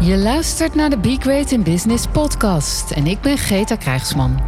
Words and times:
Je 0.00 0.16
luistert 0.16 0.74
naar 0.74 0.90
de 0.90 0.98
Be 0.98 1.16
Great 1.20 1.50
in 1.50 1.62
Business 1.62 2.06
podcast 2.12 2.90
en 2.90 3.06
ik 3.06 3.20
ben 3.20 3.38
Greta 3.38 3.76
Krijgsman. 3.76 4.40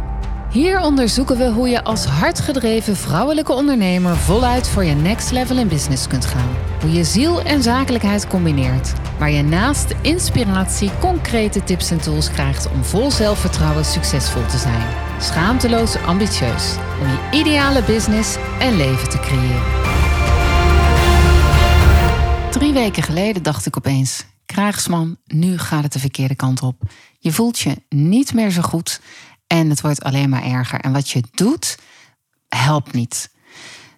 Hier 0.51 0.79
onderzoeken 0.79 1.37
we 1.37 1.49
hoe 1.49 1.69
je 1.69 1.83
als 1.83 2.05
hardgedreven 2.05 2.95
vrouwelijke 2.95 3.53
ondernemer 3.53 4.15
voluit 4.15 4.67
voor 4.67 4.83
je 4.83 4.93
next 4.93 5.31
level 5.31 5.57
in 5.57 5.67
business 5.67 6.07
kunt 6.07 6.25
gaan. 6.25 6.49
Hoe 6.81 6.91
je 6.91 7.03
ziel 7.03 7.41
en 7.41 7.63
zakelijkheid 7.63 8.27
combineert. 8.27 8.93
Waar 9.19 9.31
je 9.31 9.41
naast 9.41 9.95
inspiratie 10.01 10.91
concrete 10.99 11.63
tips 11.63 11.91
en 11.91 12.01
tools 12.01 12.31
krijgt 12.31 12.69
om 12.71 12.83
vol 12.83 13.11
zelfvertrouwen 13.11 13.85
succesvol 13.85 14.45
te 14.45 14.57
zijn. 14.57 14.87
Schaamteloos 15.19 15.95
ambitieus. 15.97 16.75
Om 17.01 17.07
je 17.07 17.37
ideale 17.39 17.83
business 17.83 18.37
en 18.59 18.77
leven 18.77 19.09
te 19.09 19.19
creëren. 19.19 19.63
Drie 22.49 22.73
weken 22.73 23.03
geleden 23.03 23.43
dacht 23.43 23.65
ik 23.65 23.77
opeens: 23.77 24.25
Krijgsman, 24.59 25.17
nu 25.25 25.57
gaat 25.57 25.83
het 25.83 25.93
de 25.93 25.99
verkeerde 25.99 26.35
kant 26.35 26.61
op. 26.61 26.81
Je 27.19 27.31
voelt 27.31 27.59
je 27.59 27.81
niet 27.89 28.33
meer 28.33 28.51
zo 28.51 28.61
goed 28.61 29.01
en 29.47 29.69
het 29.69 29.81
wordt 29.81 30.03
alleen 30.03 30.29
maar 30.29 30.43
erger. 30.43 30.79
En 30.79 30.91
wat 30.91 31.09
je 31.09 31.23
doet, 31.31 31.77
helpt 32.47 32.93
niet. 32.93 33.33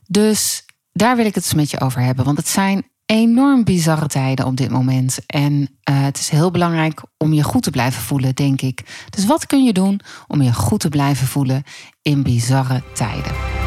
Dus 0.07 0.65
daar 0.91 1.15
wil 1.15 1.25
ik 1.25 1.35
het 1.35 1.43
eens 1.43 1.53
met 1.53 1.69
je 1.69 1.79
over 1.79 2.01
hebben. 2.01 2.25
Want 2.25 2.37
het 2.37 2.47
zijn 2.47 2.83
enorm 3.05 3.63
bizarre 3.63 4.07
tijden 4.07 4.45
op 4.45 4.57
dit 4.57 4.69
moment. 4.69 5.25
En 5.25 5.53
uh, 5.61 6.03
het 6.03 6.17
is 6.17 6.29
heel 6.29 6.51
belangrijk 6.51 7.01
om 7.17 7.33
je 7.33 7.43
goed 7.43 7.63
te 7.63 7.71
blijven 7.71 8.01
voelen, 8.01 8.35
denk 8.35 8.61
ik. 8.61 9.05
Dus 9.09 9.25
wat 9.25 9.45
kun 9.45 9.63
je 9.63 9.73
doen 9.73 10.01
om 10.27 10.41
je 10.41 10.53
goed 10.53 10.79
te 10.79 10.89
blijven 10.89 11.27
voelen 11.27 11.63
in 12.01 12.23
bizarre 12.23 12.83
tijden? 12.93 13.60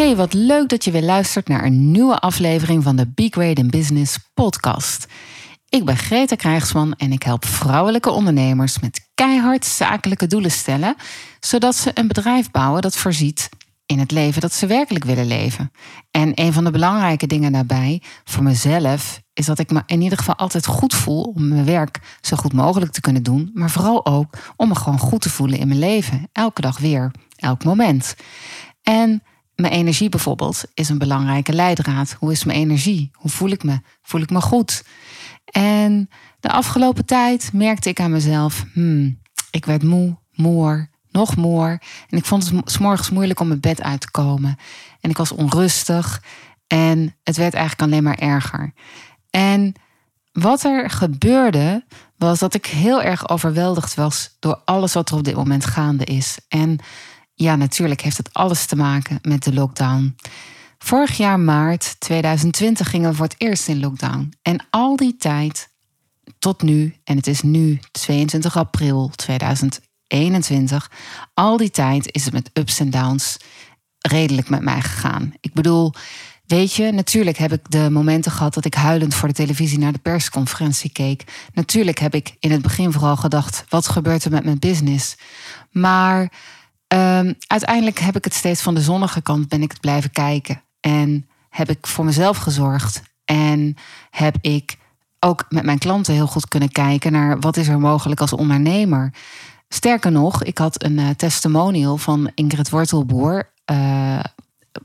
Hey, 0.00 0.16
wat 0.16 0.32
leuk 0.32 0.68
dat 0.68 0.84
je 0.84 0.90
weer 0.90 1.02
luistert 1.02 1.48
naar 1.48 1.64
een 1.64 1.90
nieuwe 1.90 2.18
aflevering 2.18 2.82
van 2.82 2.96
de 2.96 3.06
Be 3.14 3.26
Great 3.30 3.58
in 3.58 3.70
Business 3.70 4.18
podcast. 4.34 5.06
Ik 5.68 5.84
ben 5.84 5.96
Greta 5.96 6.36
Krijgsman 6.36 6.94
en 6.96 7.12
ik 7.12 7.22
help 7.22 7.44
vrouwelijke 7.44 8.10
ondernemers 8.10 8.78
met 8.78 9.08
keihard 9.14 9.64
zakelijke 9.64 10.26
doelen 10.26 10.50
stellen, 10.50 10.94
zodat 11.40 11.76
ze 11.76 11.90
een 11.94 12.06
bedrijf 12.06 12.50
bouwen 12.50 12.82
dat 12.82 12.96
voorziet 12.96 13.48
in 13.86 13.98
het 13.98 14.10
leven 14.10 14.40
dat 14.40 14.52
ze 14.52 14.66
werkelijk 14.66 15.04
willen 15.04 15.26
leven. 15.26 15.70
En 16.10 16.32
een 16.34 16.52
van 16.52 16.64
de 16.64 16.70
belangrijke 16.70 17.26
dingen 17.26 17.52
daarbij 17.52 18.02
voor 18.24 18.42
mezelf 18.42 19.22
is 19.32 19.46
dat 19.46 19.58
ik 19.58 19.70
me 19.70 19.82
in 19.86 20.00
ieder 20.00 20.18
geval 20.18 20.36
altijd 20.36 20.66
goed 20.66 20.94
voel 20.94 21.22
om 21.22 21.48
mijn 21.48 21.64
werk 21.64 22.18
zo 22.20 22.36
goed 22.36 22.52
mogelijk 22.52 22.92
te 22.92 23.00
kunnen 23.00 23.22
doen, 23.22 23.50
maar 23.54 23.70
vooral 23.70 24.06
ook 24.06 24.38
om 24.56 24.68
me 24.68 24.74
gewoon 24.74 24.98
goed 24.98 25.20
te 25.20 25.30
voelen 25.30 25.58
in 25.58 25.68
mijn 25.68 25.80
leven, 25.80 26.28
elke 26.32 26.60
dag 26.60 26.78
weer, 26.78 27.10
elk 27.36 27.64
moment. 27.64 28.14
En 28.82 29.22
mijn 29.60 29.72
energie 29.72 30.08
bijvoorbeeld 30.08 30.64
is 30.74 30.88
een 30.88 30.98
belangrijke 30.98 31.52
leidraad. 31.52 32.16
Hoe 32.18 32.32
is 32.32 32.44
mijn 32.44 32.58
energie? 32.58 33.10
Hoe 33.14 33.30
voel 33.30 33.50
ik 33.50 33.62
me? 33.62 33.80
Voel 34.02 34.20
ik 34.20 34.30
me 34.30 34.40
goed? 34.40 34.84
En 35.44 36.08
de 36.40 36.50
afgelopen 36.50 37.04
tijd 37.04 37.50
merkte 37.52 37.88
ik 37.88 38.00
aan 38.00 38.10
mezelf, 38.10 38.64
hmm, 38.72 39.20
ik 39.50 39.64
werd 39.64 39.82
moe, 39.82 40.18
moer, 40.32 40.90
nog 41.10 41.36
moer. 41.36 41.82
En 42.08 42.18
ik 42.18 42.24
vond 42.24 42.50
het 42.50 42.70
s 42.70 42.78
morgens 42.78 43.10
moeilijk 43.10 43.40
om 43.40 43.48
mijn 43.48 43.60
bed 43.60 43.82
uit 43.82 44.00
te 44.00 44.10
komen. 44.10 44.56
En 45.00 45.10
ik 45.10 45.16
was 45.16 45.32
onrustig. 45.32 46.22
En 46.66 47.16
het 47.22 47.36
werd 47.36 47.54
eigenlijk 47.54 47.90
alleen 47.90 48.02
maar 48.02 48.18
erger. 48.18 48.72
En 49.30 49.74
wat 50.32 50.64
er 50.64 50.90
gebeurde, 50.90 51.84
was 52.16 52.38
dat 52.38 52.54
ik 52.54 52.66
heel 52.66 53.02
erg 53.02 53.28
overweldigd 53.28 53.94
was 53.94 54.36
door 54.38 54.60
alles 54.64 54.92
wat 54.92 55.10
er 55.10 55.16
op 55.16 55.24
dit 55.24 55.34
moment 55.34 55.64
gaande 55.64 56.04
is. 56.04 56.38
En 56.48 56.78
ja, 57.42 57.56
natuurlijk 57.56 58.00
heeft 58.00 58.16
het 58.16 58.32
alles 58.32 58.66
te 58.66 58.76
maken 58.76 59.18
met 59.22 59.42
de 59.42 59.52
lockdown. 59.52 60.16
Vorig 60.78 61.16
jaar 61.16 61.40
maart 61.40 61.96
2020 62.00 62.90
gingen 62.90 63.10
we 63.10 63.16
voor 63.16 63.24
het 63.24 63.34
eerst 63.38 63.68
in 63.68 63.80
lockdown. 63.80 64.32
En 64.42 64.66
al 64.70 64.96
die 64.96 65.16
tijd 65.16 65.68
tot 66.38 66.62
nu, 66.62 66.94
en 67.04 67.16
het 67.16 67.26
is 67.26 67.42
nu 67.42 67.80
22 67.90 68.56
april 68.56 69.10
2021, 69.16 70.90
al 71.34 71.56
die 71.56 71.70
tijd 71.70 72.12
is 72.14 72.24
het 72.24 72.32
met 72.32 72.50
ups 72.52 72.80
en 72.80 72.90
downs 72.90 73.36
redelijk 73.98 74.48
met 74.48 74.62
mij 74.62 74.80
gegaan. 74.80 75.32
Ik 75.40 75.52
bedoel, 75.52 75.92
weet 76.46 76.74
je, 76.74 76.92
natuurlijk 76.92 77.36
heb 77.36 77.52
ik 77.52 77.70
de 77.70 77.90
momenten 77.90 78.32
gehad 78.32 78.54
dat 78.54 78.64
ik 78.64 78.74
huilend 78.74 79.14
voor 79.14 79.28
de 79.28 79.34
televisie 79.34 79.78
naar 79.78 79.92
de 79.92 79.98
persconferentie 79.98 80.92
keek. 80.92 81.24
Natuurlijk 81.54 81.98
heb 81.98 82.14
ik 82.14 82.36
in 82.38 82.50
het 82.50 82.62
begin 82.62 82.92
vooral 82.92 83.16
gedacht: 83.16 83.64
wat 83.68 83.88
gebeurt 83.88 84.24
er 84.24 84.30
met 84.30 84.44
mijn 84.44 84.58
business? 84.58 85.16
Maar 85.70 86.32
um, 86.94 87.34
uiteindelijk 87.46 87.98
heb 87.98 88.16
ik 88.16 88.24
het 88.24 88.34
steeds 88.34 88.62
van 88.62 88.74
de 88.74 88.80
zonnige 88.80 89.22
kant 89.22 89.48
ben 89.48 89.62
ik 89.62 89.70
het 89.70 89.80
blijven 89.80 90.10
kijken. 90.10 90.62
En 90.80 91.28
heb 91.48 91.70
ik 91.70 91.86
voor 91.86 92.04
mezelf 92.04 92.36
gezorgd. 92.36 93.02
En 93.24 93.76
heb 94.10 94.36
ik 94.40 94.76
ook 95.20 95.44
met 95.48 95.64
mijn 95.64 95.78
klanten 95.78 96.14
heel 96.14 96.26
goed 96.26 96.48
kunnen 96.48 96.72
kijken 96.72 97.12
naar 97.12 97.40
wat 97.40 97.56
is 97.56 97.68
er 97.68 97.80
mogelijk 97.80 98.20
als 98.20 98.32
ondernemer. 98.32 99.12
Sterker 99.68 100.12
nog, 100.12 100.42
ik 100.44 100.58
had 100.58 100.82
een 100.82 100.98
uh, 100.98 101.08
testimonial 101.08 101.96
van 101.96 102.30
Ingrid 102.34 102.70
Wortelboer. 102.70 103.50
Uh, 103.70 104.20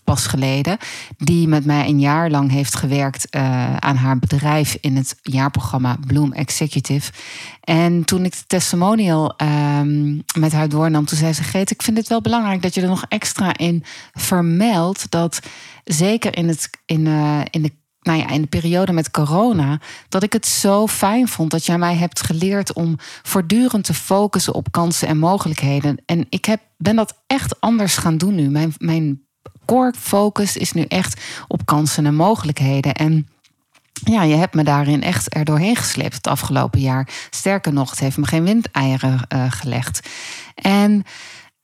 pas 0.04 0.28
geleden, 0.28 0.78
die 1.18 1.48
met 1.48 1.66
mij 1.66 1.88
een 1.88 2.00
jaar 2.00 2.30
lang 2.30 2.52
heeft 2.52 2.76
gewerkt 2.76 3.36
uh, 3.36 3.76
aan 3.76 3.96
haar 3.96 4.20
bedrijf 4.20 4.78
in 4.82 4.96
het 4.96 5.16
jaarprogramma 5.22 5.98
Bloom 6.08 6.34
Executive. 6.34 7.12
En 7.62 8.06
toen 8.06 8.26
ik 8.26 8.32
de 8.32 8.44
testimonial 8.48 9.34
um, 9.42 10.24
met 10.38 10.52
haar 10.52 10.70
doornam, 10.70 11.06
toen 11.06 11.18
zei 11.18 11.34
ze: 11.34 11.44
Geet, 11.44 11.72
ik 11.72 11.82
vind 11.82 11.98
het 11.98 12.08
wel 12.08 12.22
belangrijk 12.22 12.62
dat 12.62 12.74
je 12.74 12.82
er 12.82 12.88
nog 12.88 13.06
extra 13.08 13.58
in 13.58 13.84
vermeldt 14.14 15.12
dat 15.12 15.40
zeker 15.84 16.38
in, 16.38 16.48
het, 16.48 16.70
in, 16.86 17.06
uh, 17.06 17.42
in 17.50 17.62
de 17.62 17.72
nou 18.06 18.20
ja, 18.20 18.30
in 18.30 18.42
de 18.42 18.48
periode 18.48 18.92
met 18.92 19.12
corona, 19.12 19.80
dat 20.10 20.24
ik 20.24 20.34
het 20.34 20.46
zo 20.46 20.88
fijn 20.88 21.28
vond 21.28 21.52
dat 21.52 21.66
jij 21.66 21.78
mij 21.78 21.96
hebt 21.96 22.22
geleerd 22.22 22.74
om 22.74 22.96
voortdurend 23.24 23.84
te 23.84 23.94
focussen 23.94 24.54
op 24.54 24.72
kansen 24.72 25.08
en 25.08 25.18
mogelijkheden. 25.18 25.98
En 26.06 26.26
ik 26.30 26.46
heb, 26.46 26.62
ben 26.78 26.96
dat 26.96 27.24
echt 27.28 27.62
anders 27.62 27.98
gaan 27.98 28.18
doen 28.18 28.36
nu. 28.36 28.50
Mijn, 28.50 28.74
mijn 28.78 29.25
core 29.66 29.94
focus 29.98 30.58
is 30.58 30.72
nu 30.72 30.82
echt 30.82 31.22
op 31.48 31.66
kansen 31.66 32.06
en 32.06 32.16
mogelijkheden. 32.16 32.94
En 32.94 33.28
ja, 34.04 34.24
je 34.24 34.36
hebt 34.36 34.54
me 34.54 34.64
daarin 34.64 35.04
echt 35.04 35.36
er 35.36 35.46
doorheen 35.46 35.76
gesleept 35.76 36.16
het 36.16 36.28
afgelopen 36.28 36.80
jaar. 36.80 37.10
Sterker 37.30 37.74
nog, 37.74 37.90
het 37.90 38.00
heeft 38.00 38.18
me 38.18 38.28
geen 38.28 38.44
windeieren 38.44 39.20
uh, 39.34 39.52
gelegd. 39.52 40.10
En 40.56 41.04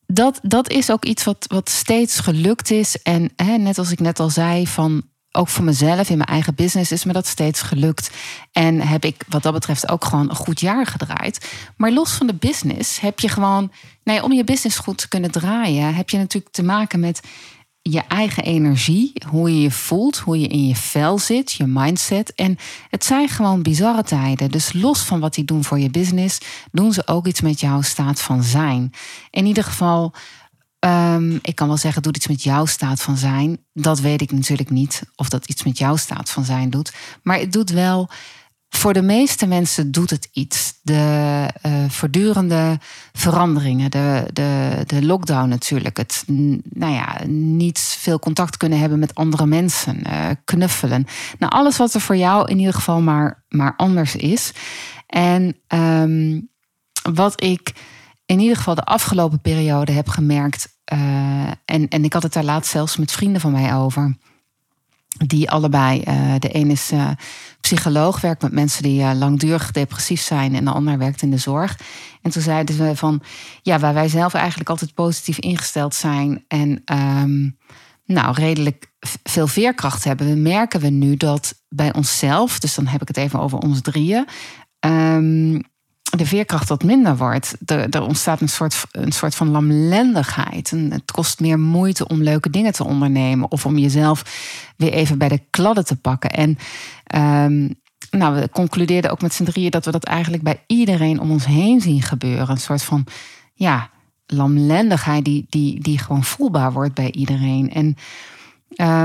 dat, 0.05 0.39
dat 0.41 0.69
is 0.69 0.91
ook 0.91 1.05
iets 1.05 1.23
wat, 1.23 1.45
wat 1.47 1.69
steeds 1.69 2.19
gelukt 2.19 2.71
is. 2.71 3.01
En 3.01 3.31
hè, 3.35 3.57
net 3.57 3.77
als 3.77 3.91
ik 3.91 3.99
net 3.99 4.19
al 4.19 4.29
zei, 4.29 4.67
van 4.67 5.03
ook 5.31 5.47
voor 5.47 5.63
mezelf 5.63 6.09
in 6.09 6.17
mijn 6.17 6.29
eigen 6.29 6.55
business 6.55 6.91
is 6.91 7.03
me 7.03 7.13
dat 7.13 7.27
steeds 7.27 7.61
gelukt. 7.61 8.11
En 8.51 8.81
heb 8.81 9.05
ik 9.05 9.23
wat 9.27 9.43
dat 9.43 9.53
betreft 9.53 9.89
ook 9.89 10.05
gewoon 10.05 10.29
een 10.29 10.35
goed 10.35 10.59
jaar 10.59 10.85
gedraaid. 10.85 11.51
Maar 11.77 11.91
los 11.91 12.11
van 12.11 12.27
de 12.27 12.35
business 12.35 12.99
heb 12.99 13.19
je 13.19 13.29
gewoon, 13.29 13.71
nee, 14.03 14.23
om 14.23 14.31
je 14.31 14.43
business 14.43 14.77
goed 14.77 14.97
te 14.97 15.07
kunnen 15.07 15.31
draaien, 15.31 15.95
heb 15.95 16.09
je 16.09 16.17
natuurlijk 16.17 16.53
te 16.53 16.63
maken 16.63 16.99
met 16.99 17.21
je 17.81 17.99
eigen 17.99 18.43
energie, 18.43 19.11
hoe 19.27 19.55
je 19.55 19.61
je 19.61 19.71
voelt, 19.71 20.17
hoe 20.17 20.39
je 20.39 20.47
in 20.47 20.67
je 20.67 20.75
vel 20.75 21.19
zit, 21.19 21.51
je 21.51 21.65
mindset. 21.67 22.33
En 22.35 22.57
het 22.89 23.05
zijn 23.05 23.29
gewoon 23.29 23.61
bizarre 23.61 24.03
tijden. 24.03 24.51
Dus 24.51 24.73
los 24.73 25.01
van 25.01 25.19
wat 25.19 25.33
die 25.33 25.45
doen 25.45 25.63
voor 25.63 25.79
je 25.79 25.89
business, 25.89 26.39
doen 26.71 26.93
ze 26.93 27.07
ook 27.07 27.27
iets 27.27 27.41
met 27.41 27.59
jouw 27.59 27.81
staat 27.81 28.21
van 28.21 28.43
zijn. 28.43 28.91
In 29.29 29.45
ieder 29.45 29.63
geval, 29.63 30.13
um, 30.85 31.39
ik 31.41 31.55
kan 31.55 31.67
wel 31.67 31.77
zeggen, 31.77 32.01
doet 32.01 32.15
iets 32.15 32.27
met 32.27 32.43
jouw 32.43 32.65
staat 32.65 33.01
van 33.01 33.17
zijn. 33.17 33.57
Dat 33.73 33.99
weet 33.99 34.21
ik 34.21 34.31
natuurlijk 34.31 34.69
niet 34.69 35.03
of 35.15 35.29
dat 35.29 35.49
iets 35.49 35.63
met 35.63 35.77
jouw 35.77 35.95
staat 35.95 36.29
van 36.29 36.43
zijn 36.43 36.69
doet. 36.69 36.93
Maar 37.23 37.39
het 37.39 37.51
doet 37.51 37.69
wel 37.69 38.09
voor 38.73 38.93
de 38.93 39.01
meeste 39.01 39.45
mensen 39.45 39.91
doet 39.91 40.09
het 40.09 40.29
iets. 40.31 40.73
De 40.81 41.47
uh, 41.65 41.89
voortdurende 41.89 42.79
veranderingen, 43.13 43.91
de, 43.91 44.23
de, 44.33 44.81
de 44.85 45.05
lockdown 45.05 45.49
natuurlijk. 45.49 45.97
Het 45.97 46.23
nou 46.63 46.93
ja, 46.93 47.17
niet 47.27 47.79
veel 47.79 48.19
contact 48.19 48.57
kunnen 48.57 48.79
hebben 48.79 48.99
met 48.99 49.15
andere 49.15 49.45
mensen, 49.45 50.01
uh, 50.07 50.29
knuffelen. 50.45 51.05
Nou, 51.39 51.51
alles 51.51 51.77
wat 51.77 51.93
er 51.93 52.01
voor 52.01 52.17
jou 52.17 52.49
in 52.49 52.59
ieder 52.59 52.73
geval 52.73 53.01
maar, 53.01 53.43
maar 53.49 53.73
anders 53.77 54.15
is. 54.15 54.51
En 55.07 55.57
um, 55.67 56.49
wat 57.11 57.43
ik 57.43 57.73
in 58.25 58.39
ieder 58.39 58.57
geval 58.57 58.75
de 58.75 58.83
afgelopen 58.83 59.41
periode 59.41 59.91
heb 59.91 60.07
gemerkt, 60.09 60.77
uh, 60.93 60.99
en, 61.65 61.87
en 61.87 62.03
ik 62.03 62.13
had 62.13 62.23
het 62.23 62.33
daar 62.33 62.43
laatst 62.43 62.71
zelfs 62.71 62.97
met 62.97 63.11
vrienden 63.11 63.41
van 63.41 63.51
mij 63.51 63.75
over 63.75 64.17
die 65.27 65.49
allebei, 65.49 66.03
uh, 66.07 66.33
de 66.39 66.55
een 66.55 66.71
is 66.71 66.91
uh, 66.91 67.09
psycholoog, 67.61 68.21
werkt 68.21 68.41
met 68.41 68.51
mensen 68.51 68.83
die 68.83 69.01
uh, 69.01 69.11
langdurig 69.13 69.71
depressief 69.71 70.21
zijn 70.21 70.55
en 70.55 70.65
de 70.65 70.71
ander 70.71 70.97
werkt 70.97 71.21
in 71.21 71.31
de 71.31 71.37
zorg. 71.37 71.79
En 72.21 72.31
toen 72.31 72.41
zeiden 72.41 72.77
we 72.77 72.95
van, 72.95 73.21
ja, 73.61 73.79
waar 73.79 73.93
wij 73.93 74.07
zelf 74.07 74.33
eigenlijk 74.33 74.69
altijd 74.69 74.93
positief 74.93 75.39
ingesteld 75.39 75.95
zijn 75.95 76.45
en 76.47 76.81
um, 76.93 77.57
nou, 78.05 78.33
redelijk 78.33 78.91
veel 79.23 79.47
veerkracht 79.47 80.03
hebben, 80.03 80.41
merken 80.41 80.79
we 80.79 80.89
nu 80.89 81.15
dat 81.15 81.61
bij 81.69 81.93
onszelf, 81.93 82.59
dus 82.59 82.75
dan 82.75 82.87
heb 82.87 83.01
ik 83.01 83.07
het 83.07 83.17
even 83.17 83.39
over 83.39 83.57
ons 83.57 83.81
drieën, 83.81 84.27
um, 84.85 85.61
de 86.17 86.25
veerkracht 86.25 86.69
wat 86.69 86.83
minder 86.83 87.17
wordt. 87.17 87.55
Er, 87.65 88.01
ontstaat 88.01 88.41
een 88.41 88.49
soort, 88.49 88.83
een 88.91 89.11
soort 89.11 89.35
van 89.35 89.49
lamlendigheid. 89.49 90.71
En 90.71 90.91
het 90.91 91.11
kost 91.11 91.39
meer 91.39 91.59
moeite 91.59 92.07
om 92.07 92.23
leuke 92.23 92.49
dingen 92.49 92.71
te 92.71 92.83
ondernemen. 92.83 93.51
Of 93.51 93.65
om 93.65 93.77
jezelf 93.77 94.23
weer 94.77 94.93
even 94.93 95.17
bij 95.17 95.27
de 95.27 95.41
kladden 95.49 95.85
te 95.85 95.95
pakken. 95.95 96.29
En 96.29 96.57
um, 97.45 97.75
nou, 98.11 98.35
we 98.35 98.49
concludeerden 98.49 99.11
ook 99.11 99.21
met 99.21 99.33
z'n 99.33 99.43
drieën 99.43 99.71
dat 99.71 99.85
we 99.85 99.91
dat 99.91 100.03
eigenlijk 100.03 100.43
bij 100.43 100.63
iedereen 100.67 101.19
om 101.19 101.31
ons 101.31 101.45
heen 101.45 101.81
zien 101.81 102.01
gebeuren. 102.01 102.49
Een 102.49 102.57
soort 102.57 102.83
van, 102.83 103.05
ja, 103.53 103.89
lamlendigheid 104.25 105.25
die, 105.25 105.45
die, 105.49 105.79
die 105.79 105.97
gewoon 105.97 106.23
voelbaar 106.23 106.73
wordt 106.73 106.93
bij 106.93 107.11
iedereen. 107.11 107.71
En 107.73 107.95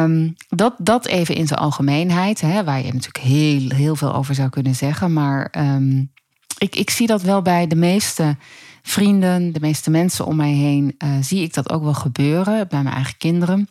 um, 0.02 0.34
dat, 0.48 0.74
dat 0.78 1.06
even 1.06 1.34
in 1.34 1.46
zijn 1.46 1.60
algemeenheid, 1.60 2.40
hè, 2.40 2.64
waar 2.64 2.78
je 2.78 2.92
natuurlijk 2.92 3.24
heel, 3.24 3.70
heel 3.70 3.96
veel 3.96 4.14
over 4.14 4.34
zou 4.34 4.48
kunnen 4.48 4.74
zeggen. 4.74 5.12
Maar 5.12 5.54
um, 5.58 6.14
ik, 6.58 6.76
ik 6.76 6.90
zie 6.90 7.06
dat 7.06 7.22
wel 7.22 7.42
bij 7.42 7.66
de 7.66 7.76
meeste 7.76 8.36
vrienden, 8.82 9.52
de 9.52 9.60
meeste 9.60 9.90
mensen 9.90 10.26
om 10.26 10.36
mij 10.36 10.52
heen, 10.52 10.94
uh, 11.04 11.10
zie 11.20 11.42
ik 11.42 11.54
dat 11.54 11.70
ook 11.70 11.82
wel 11.82 11.94
gebeuren 11.94 12.68
bij 12.68 12.82
mijn 12.82 12.94
eigen 12.94 13.16
kinderen. 13.16 13.68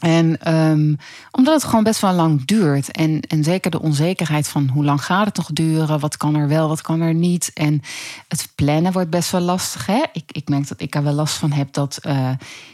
En 0.00 0.54
um, 0.54 0.96
omdat 1.30 1.54
het 1.54 1.64
gewoon 1.64 1.84
best 1.84 2.00
wel 2.00 2.12
lang 2.12 2.44
duurt. 2.44 2.90
En, 2.90 3.20
en 3.20 3.44
zeker 3.44 3.70
de 3.70 3.80
onzekerheid 3.80 4.48
van 4.48 4.68
hoe 4.68 4.84
lang 4.84 5.04
gaat 5.04 5.26
het 5.26 5.36
nog 5.36 5.52
duren? 5.52 6.00
Wat 6.00 6.16
kan 6.16 6.34
er 6.34 6.48
wel, 6.48 6.68
wat 6.68 6.80
kan 6.80 7.00
er 7.00 7.14
niet? 7.14 7.50
En 7.54 7.82
het 8.28 8.48
plannen 8.54 8.92
wordt 8.92 9.10
best 9.10 9.30
wel 9.30 9.40
lastig. 9.40 9.86
Hè? 9.86 10.02
Ik, 10.12 10.32
ik 10.32 10.48
merk 10.48 10.68
dat 10.68 10.80
ik 10.80 10.94
er 10.94 11.02
wel 11.02 11.12
last 11.12 11.34
van 11.34 11.52
heb 11.52 11.72
dat 11.72 11.98
uh, 12.06 12.30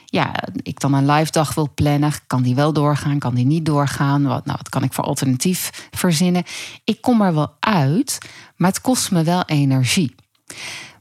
ja, 0.06 0.34
ik 0.62 0.80
dan 0.80 0.94
een 0.94 1.10
live 1.10 1.30
dag 1.30 1.54
wil 1.54 1.70
plannen. 1.74 2.12
Kan 2.26 2.42
die 2.42 2.54
wel 2.54 2.72
doorgaan? 2.72 3.18
Kan 3.18 3.34
die 3.34 3.46
niet 3.46 3.66
doorgaan? 3.66 4.22
Wat, 4.22 4.44
nou, 4.44 4.58
wat 4.58 4.68
kan 4.68 4.82
ik 4.82 4.92
voor 4.92 5.04
alternatief 5.04 5.88
verzinnen? 5.90 6.44
Ik 6.84 7.00
kom 7.00 7.22
er 7.22 7.34
wel 7.34 7.54
uit, 7.60 8.18
maar 8.56 8.68
het 8.68 8.80
kost 8.80 9.10
me 9.10 9.22
wel 9.22 9.42
energie. 9.44 10.14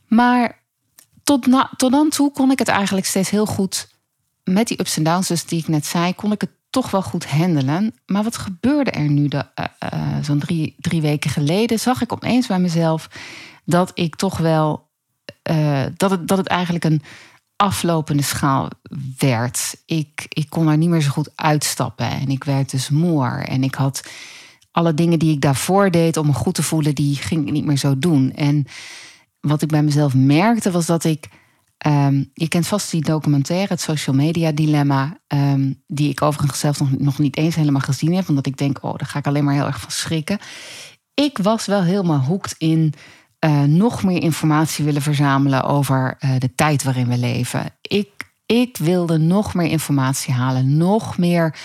Maar 0.08 0.60
tot, 1.24 1.46
na, 1.46 1.72
tot 1.78 1.92
dan 1.92 2.10
toe 2.10 2.32
kon 2.32 2.52
ik 2.52 2.60
het 2.60 2.68
eigenlijk 2.68 3.06
steeds 3.06 3.30
heel 3.30 3.46
goed 3.46 3.90
met 4.54 4.68
die 4.68 4.80
ups 4.80 4.98
en 4.98 5.04
downs 5.04 5.28
dus 5.28 5.46
die 5.46 5.60
ik 5.60 5.68
net 5.68 5.86
zei, 5.86 6.16
kon 6.16 6.32
ik 6.32 6.42
het 6.42 6.52
toch 6.70 6.92
wel 6.92 7.02
goed 7.02 7.26
handelen. 7.26 7.96
Maar 8.06 8.24
wat 8.24 8.38
gebeurde 8.38 8.92
er 8.92 9.10
nu? 9.10 9.28
De, 9.28 9.46
uh, 9.60 9.66
uh, 9.94 10.16
zo'n 10.22 10.40
drie, 10.40 10.76
drie 10.78 11.02
weken 11.02 11.30
geleden 11.30 11.80
zag 11.80 12.02
ik 12.02 12.14
opeens 12.14 12.48
bij 12.48 12.60
mezelf 12.60 13.10
dat 13.66 13.92
ik 13.94 14.16
toch 14.16 14.38
wel 14.38 14.90
uh, 15.50 15.84
dat, 15.98 16.12
het, 16.12 16.28
dat 16.28 16.38
het 16.38 16.48
eigenlijk 16.48 16.84
een 16.86 17.02
aflopende 17.56 18.24
schaal 18.24 18.70
werd. 19.18 19.76
Ik, 19.86 20.26
ik 20.30 20.50
kon 20.50 20.68
er 20.68 20.78
niet 20.78 20.90
meer 20.90 21.02
zo 21.02 21.10
goed 21.10 21.32
uitstappen 21.36 22.10
en 22.10 22.28
ik 22.28 22.44
werd 22.44 22.72
dus 22.72 22.90
moer. 22.90 23.44
En 23.48 23.64
ik 23.64 23.76
had 23.76 24.04
alle 24.72 24.94
dingen 24.94 25.20
die 25.20 25.34
ik 25.34 25.42
daarvoor 25.42 25.92
deed 25.92 26.18
om 26.18 26.26
me 26.26 26.34
goed 26.34 26.56
te 26.56 26.64
voelen, 26.64 26.96
die 26.96 27.16
ging 27.16 27.48
ik 27.48 27.52
niet 27.52 27.66
meer 27.66 27.78
zo 27.78 27.98
doen. 27.98 28.34
En 28.34 28.66
wat 29.40 29.62
ik 29.62 29.70
bij 29.70 29.84
mezelf 29.84 30.14
merkte 30.14 30.72
was 30.72 30.86
dat 30.86 31.04
ik 31.04 31.30
Um, 31.88 32.30
je 32.34 32.48
kent 32.48 32.68
vast 32.68 32.92
die 32.92 33.02
documentaire, 33.02 33.68
het 33.68 33.82
social 33.82 34.16
media 34.16 34.52
dilemma, 34.52 35.18
um, 35.28 35.84
die 35.88 36.10
ik 36.10 36.22
overigens 36.22 36.60
zelf 36.60 36.80
nog, 36.80 36.90
nog 36.98 37.20
niet 37.20 37.38
eens 37.38 37.56
helemaal 37.56 37.82
gezien 37.82 38.16
heb, 38.16 38.30
omdat 38.30 38.46
ik 38.46 38.58
denk, 38.58 38.78
oh, 38.82 38.98
daar 38.98 39.08
ga 39.08 39.20
ik 39.20 39.28
alleen 39.28 39.44
maar 39.44 39.54
heel 39.54 39.66
erg 39.66 39.82
van 39.82 39.92
schrikken. 39.92 40.40
Ik 41.14 41.38
was 41.38 41.66
wel 41.66 41.84
helemaal 41.84 42.20
hoekt 42.20 42.56
in 42.58 42.94
uh, 43.46 43.64
nog 43.64 44.04
meer 44.04 44.22
informatie 44.22 44.86
willen 44.86 45.02
verzamelen 45.02 45.64
over 45.64 46.18
uh, 46.20 46.32
de 46.38 46.56
tijd 46.56 46.84
waarin 46.84 47.08
we 47.08 47.18
leven. 47.18 47.66
Ik, 47.82 48.10
ik 48.46 48.78
wilde 48.78 49.18
nog 49.18 49.54
meer 49.54 49.70
informatie 49.70 50.34
halen, 50.34 50.78
nog 50.78 51.18
meer 51.18 51.56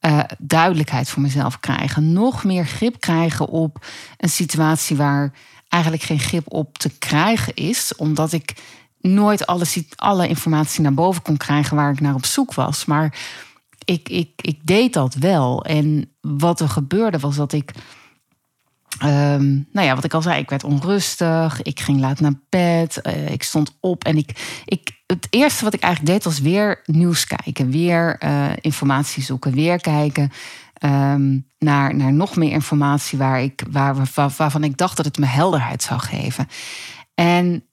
uh, 0.00 0.20
duidelijkheid 0.38 1.08
voor 1.08 1.22
mezelf 1.22 1.60
krijgen, 1.60 2.12
nog 2.12 2.44
meer 2.44 2.66
grip 2.66 3.00
krijgen 3.00 3.48
op 3.48 3.86
een 4.16 4.28
situatie 4.28 4.96
waar 4.96 5.32
eigenlijk 5.68 6.02
geen 6.02 6.18
grip 6.18 6.52
op 6.52 6.78
te 6.78 6.90
krijgen 6.98 7.54
is, 7.54 7.96
omdat 7.96 8.32
ik 8.32 8.54
nooit 9.02 9.46
alle, 9.46 9.66
alle 9.96 10.28
informatie 10.28 10.82
naar 10.82 10.94
boven 10.94 11.22
kon 11.22 11.36
krijgen 11.36 11.76
waar 11.76 11.92
ik 11.92 12.00
naar 12.00 12.14
op 12.14 12.24
zoek 12.24 12.54
was. 12.54 12.84
Maar 12.84 13.18
ik, 13.84 14.08
ik, 14.08 14.30
ik 14.36 14.58
deed 14.62 14.92
dat 14.92 15.14
wel. 15.14 15.64
En 15.64 16.10
wat 16.20 16.60
er 16.60 16.68
gebeurde 16.68 17.18
was 17.18 17.36
dat 17.36 17.52
ik. 17.52 17.72
Um, 19.04 19.68
nou 19.72 19.86
ja, 19.86 19.94
wat 19.94 20.04
ik 20.04 20.14
al 20.14 20.22
zei, 20.22 20.40
ik 20.40 20.50
werd 20.50 20.64
onrustig. 20.64 21.62
Ik 21.62 21.80
ging 21.80 22.00
laat 22.00 22.20
naar 22.20 22.40
bed. 22.48 23.00
Uh, 23.02 23.30
ik 23.30 23.42
stond 23.42 23.76
op 23.80 24.04
en 24.04 24.16
ik, 24.16 24.60
ik. 24.64 25.00
Het 25.06 25.26
eerste 25.30 25.64
wat 25.64 25.74
ik 25.74 25.80
eigenlijk 25.80 26.14
deed 26.14 26.24
was 26.24 26.40
weer 26.40 26.80
nieuws 26.84 27.26
kijken. 27.26 27.70
Weer 27.70 28.16
uh, 28.24 28.50
informatie 28.60 29.22
zoeken. 29.22 29.52
Weer 29.52 29.80
kijken 29.80 30.32
um, 30.84 31.46
naar, 31.58 31.94
naar 31.94 32.12
nog 32.12 32.36
meer 32.36 32.50
informatie 32.50 33.18
waar 33.18 33.42
ik, 33.42 33.64
waar, 33.70 33.96
waar, 34.14 34.32
waarvan 34.36 34.64
ik 34.64 34.76
dacht 34.76 34.96
dat 34.96 35.06
het 35.06 35.18
me 35.18 35.26
helderheid 35.26 35.82
zou 35.82 36.00
geven. 36.00 36.48
En 37.14 37.64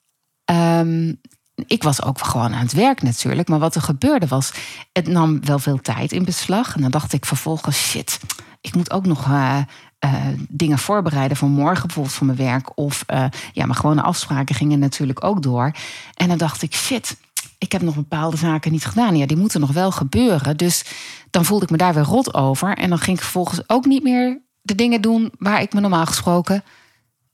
Um, 0.52 1.22
ik 1.68 1.84
was 1.84 2.04
ook 2.04 2.22
gewoon 2.22 2.54
aan 2.54 2.64
het 2.64 2.74
werk 2.74 3.02
natuurlijk. 3.02 3.48
Maar 3.48 3.60
wat 3.60 3.76
er 3.76 3.82
gebeurde 3.82 4.28
was, 4.28 4.52
het 4.92 5.08
nam 5.08 5.46
wel 5.46 5.60
veel 5.60 5.82
tijd 5.82 6.12
in 6.12 6.26
beslag. 6.26 6.76
En 6.76 6.82
dan 6.82 6.92
dacht 6.92 7.14
ik 7.14 7.26
vervolgens, 7.26 7.78
shit, 7.78 8.20
ik 8.62 8.76
moet 8.76 8.92
ook 8.92 9.06
nog 9.06 9.28
uh, 9.28 9.58
uh, 10.06 10.14
dingen 10.50 10.80
voorbereiden 10.80 11.38
voor 11.38 11.50
morgen 11.50 11.86
bijvoorbeeld 11.86 12.16
voor 12.16 12.26
mijn 12.26 12.38
werk. 12.38 12.78
Of 12.78 13.04
uh, 13.08 13.26
ja, 13.54 13.66
maar 13.66 13.76
gewone 13.76 14.02
afspraken 14.02 14.56
gingen 14.56 14.80
natuurlijk 14.80 15.24
ook 15.24 15.44
door. 15.44 15.72
En 16.14 16.28
dan 16.28 16.38
dacht 16.38 16.62
ik, 16.62 16.76
shit, 16.76 17.18
ik 17.58 17.72
heb 17.72 17.82
nog 17.82 17.96
bepaalde 17.96 18.38
zaken 18.38 18.72
niet 18.72 18.86
gedaan. 18.86 19.18
Ja, 19.18 19.26
die 19.26 19.38
moeten 19.38 19.60
nog 19.60 19.72
wel 19.72 19.92
gebeuren. 19.92 20.58
Dus 20.58 20.86
dan 21.30 21.46
voelde 21.46 21.64
ik 21.64 21.72
me 21.72 21.78
daar 21.78 21.94
weer 21.94 22.04
rot 22.04 22.34
over. 22.34 22.78
En 22.78 22.90
dan 22.90 23.00
ging 23.00 23.18
ik 23.18 23.24
vervolgens 23.24 23.62
ook 23.68 23.86
niet 23.86 24.04
meer 24.04 24.42
de 24.62 24.76
dingen 24.76 25.02
doen 25.02 25.32
waar 25.38 25.62
ik 25.62 25.74
me 25.74 25.80
normaal 25.80 26.06
gesproken 26.06 26.64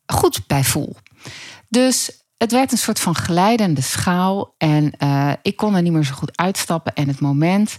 goed 0.05 0.47
bij 0.47 0.63
voel. 0.63 0.95
Dus 1.69 2.24
het 2.45 2.53
werd 2.53 2.71
een 2.71 2.77
soort 2.77 2.99
van 2.99 3.15
glijdende 3.15 3.81
schaal. 3.81 4.55
En 4.57 4.93
uh, 4.99 5.31
ik 5.41 5.55
kon 5.55 5.75
er 5.75 5.81
niet 5.81 5.91
meer 5.91 6.03
zo 6.03 6.13
goed 6.13 6.37
uitstappen. 6.37 6.93
En 6.93 7.07
het 7.07 7.19
moment 7.19 7.77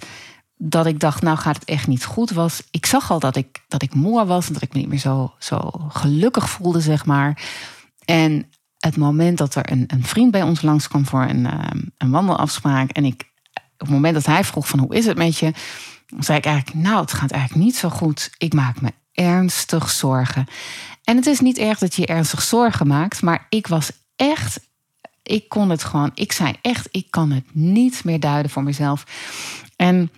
dat 0.56 0.86
ik 0.86 1.00
dacht, 1.00 1.22
nou 1.22 1.38
gaat 1.38 1.54
het 1.54 1.64
echt 1.64 1.86
niet 1.86 2.04
goed, 2.04 2.30
was. 2.30 2.62
Ik 2.70 2.86
zag 2.86 3.10
al 3.10 3.18
dat 3.18 3.36
ik, 3.36 3.64
dat 3.68 3.82
ik 3.82 3.94
moe 3.94 4.24
was 4.24 4.46
en 4.46 4.52
dat 4.52 4.62
ik 4.62 4.72
me 4.72 4.78
niet 4.78 4.88
meer 4.88 4.98
zo, 4.98 5.34
zo 5.38 5.70
gelukkig 5.88 6.50
voelde, 6.50 6.80
zeg 6.80 7.04
maar. 7.04 7.42
En 8.04 8.50
het 8.78 8.96
moment 8.96 9.38
dat 9.38 9.54
er 9.54 9.70
een, 9.70 9.84
een 9.86 10.04
vriend 10.04 10.30
bij 10.30 10.42
ons 10.42 10.62
langskwam 10.62 11.06
voor 11.06 11.22
een, 11.22 11.44
um, 11.44 11.92
een 11.98 12.10
wandelafspraak. 12.10 12.90
En 12.90 13.04
ik, 13.04 13.24
op 13.54 13.86
het 13.86 13.90
moment 13.90 14.14
dat 14.14 14.26
hij 14.26 14.44
vroeg 14.44 14.68
van 14.68 14.78
hoe 14.78 14.94
is 14.94 15.06
het 15.06 15.16
met 15.16 15.38
je, 15.38 15.52
zei 16.18 16.38
ik 16.38 16.44
eigenlijk, 16.44 16.86
nou 16.86 17.00
het 17.00 17.12
gaat 17.12 17.30
eigenlijk 17.30 17.64
niet 17.64 17.76
zo 17.76 17.88
goed. 17.88 18.30
Ik 18.38 18.54
maak 18.54 18.80
me 18.80 18.92
ernstig 19.12 19.90
zorgen. 19.90 20.46
En 21.04 21.16
het 21.16 21.26
is 21.26 21.40
niet 21.40 21.58
erg 21.58 21.78
dat 21.78 21.94
je 21.94 22.06
ernstig 22.06 22.42
zorgen 22.42 22.86
maakt, 22.86 23.22
maar 23.22 23.46
ik 23.48 23.66
was 23.66 23.90
echt, 24.16 24.60
ik 25.22 25.48
kon 25.48 25.70
het 25.70 25.84
gewoon, 25.84 26.10
ik 26.14 26.32
zei 26.32 26.54
echt, 26.62 26.88
ik 26.90 27.10
kan 27.10 27.30
het 27.30 27.44
niet 27.52 28.04
meer 28.04 28.20
duiden 28.20 28.50
voor 28.50 28.62
mezelf. 28.62 29.04
En 29.76 30.10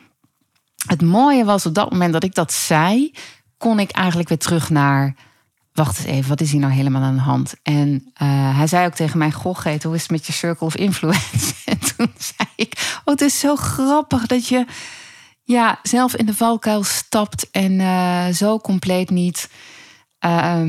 het 0.87 1.03
mooie 1.03 1.45
was 1.45 1.67
op 1.67 1.75
dat 1.75 1.91
moment 1.91 2.12
dat 2.12 2.25
ik 2.25 2.35
dat 2.35 2.53
zei, 2.53 3.12
kon 3.59 3.79
ik 3.79 3.91
eigenlijk 3.91 4.29
weer 4.29 4.39
terug 4.39 4.71
naar. 4.71 5.14
Wacht 5.73 5.99
eens 5.99 6.07
even, 6.07 6.28
wat 6.28 6.40
is 6.40 6.50
hier 6.50 6.61
nou 6.61 6.73
helemaal 6.73 7.02
aan 7.02 7.14
de 7.14 7.21
hand? 7.21 7.55
En 7.62 8.12
uh, 8.23 8.57
hij 8.57 8.67
zei 8.67 8.87
ook 8.87 8.95
tegen 8.95 9.19
mij: 9.19 9.33
Goh, 9.33 9.57
Geet, 9.57 9.83
hoe 9.83 9.95
is 9.95 10.02
het 10.02 10.11
met 10.11 10.26
je 10.26 10.33
circle 10.33 10.67
of 10.67 10.76
influence? 10.76 11.55
En 11.64 11.78
toen 11.78 12.12
zei 12.19 12.49
ik: 12.57 12.99
Oh, 13.05 13.12
het 13.14 13.21
is 13.21 13.38
zo 13.38 13.57
grappig 13.57 14.26
dat 14.26 14.49
je 14.49 14.67
ja, 15.43 15.78
zelf 15.83 16.17
in 16.17 16.26
de 16.26 16.35
valkuil 16.35 16.85
stapt 16.85 17.50
en 17.50 17.73
uh, 17.73 18.26
zo 18.28 18.59
compleet 18.59 19.11
niet. 19.11 19.50
Uh, 20.25 20.62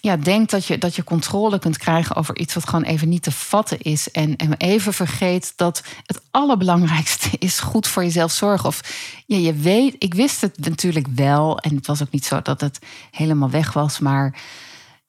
ja, 0.00 0.16
denkt 0.16 0.50
dat 0.50 0.66
je, 0.66 0.78
dat 0.78 0.96
je 0.96 1.04
controle 1.04 1.58
kunt 1.58 1.78
krijgen 1.78 2.16
over 2.16 2.38
iets 2.38 2.54
wat 2.54 2.68
gewoon 2.68 2.84
even 2.84 3.08
niet 3.08 3.22
te 3.22 3.30
vatten 3.30 3.80
is. 3.80 4.10
En, 4.10 4.36
en 4.36 4.54
even 4.54 4.92
vergeet 4.92 5.52
dat 5.56 5.82
het 6.06 6.20
allerbelangrijkste 6.30 7.28
is 7.38 7.60
goed 7.60 7.86
voor 7.86 8.02
jezelf 8.02 8.32
zorgen. 8.32 8.68
Of 8.68 8.80
ja, 9.26 9.36
je 9.36 9.54
weet, 9.54 9.94
ik 9.98 10.14
wist 10.14 10.40
het 10.40 10.58
natuurlijk 10.58 11.06
wel. 11.14 11.58
En 11.58 11.74
het 11.76 11.86
was 11.86 12.02
ook 12.02 12.10
niet 12.10 12.24
zo 12.24 12.42
dat 12.42 12.60
het 12.60 12.78
helemaal 13.10 13.50
weg 13.50 13.72
was. 13.72 13.98
Maar 13.98 14.40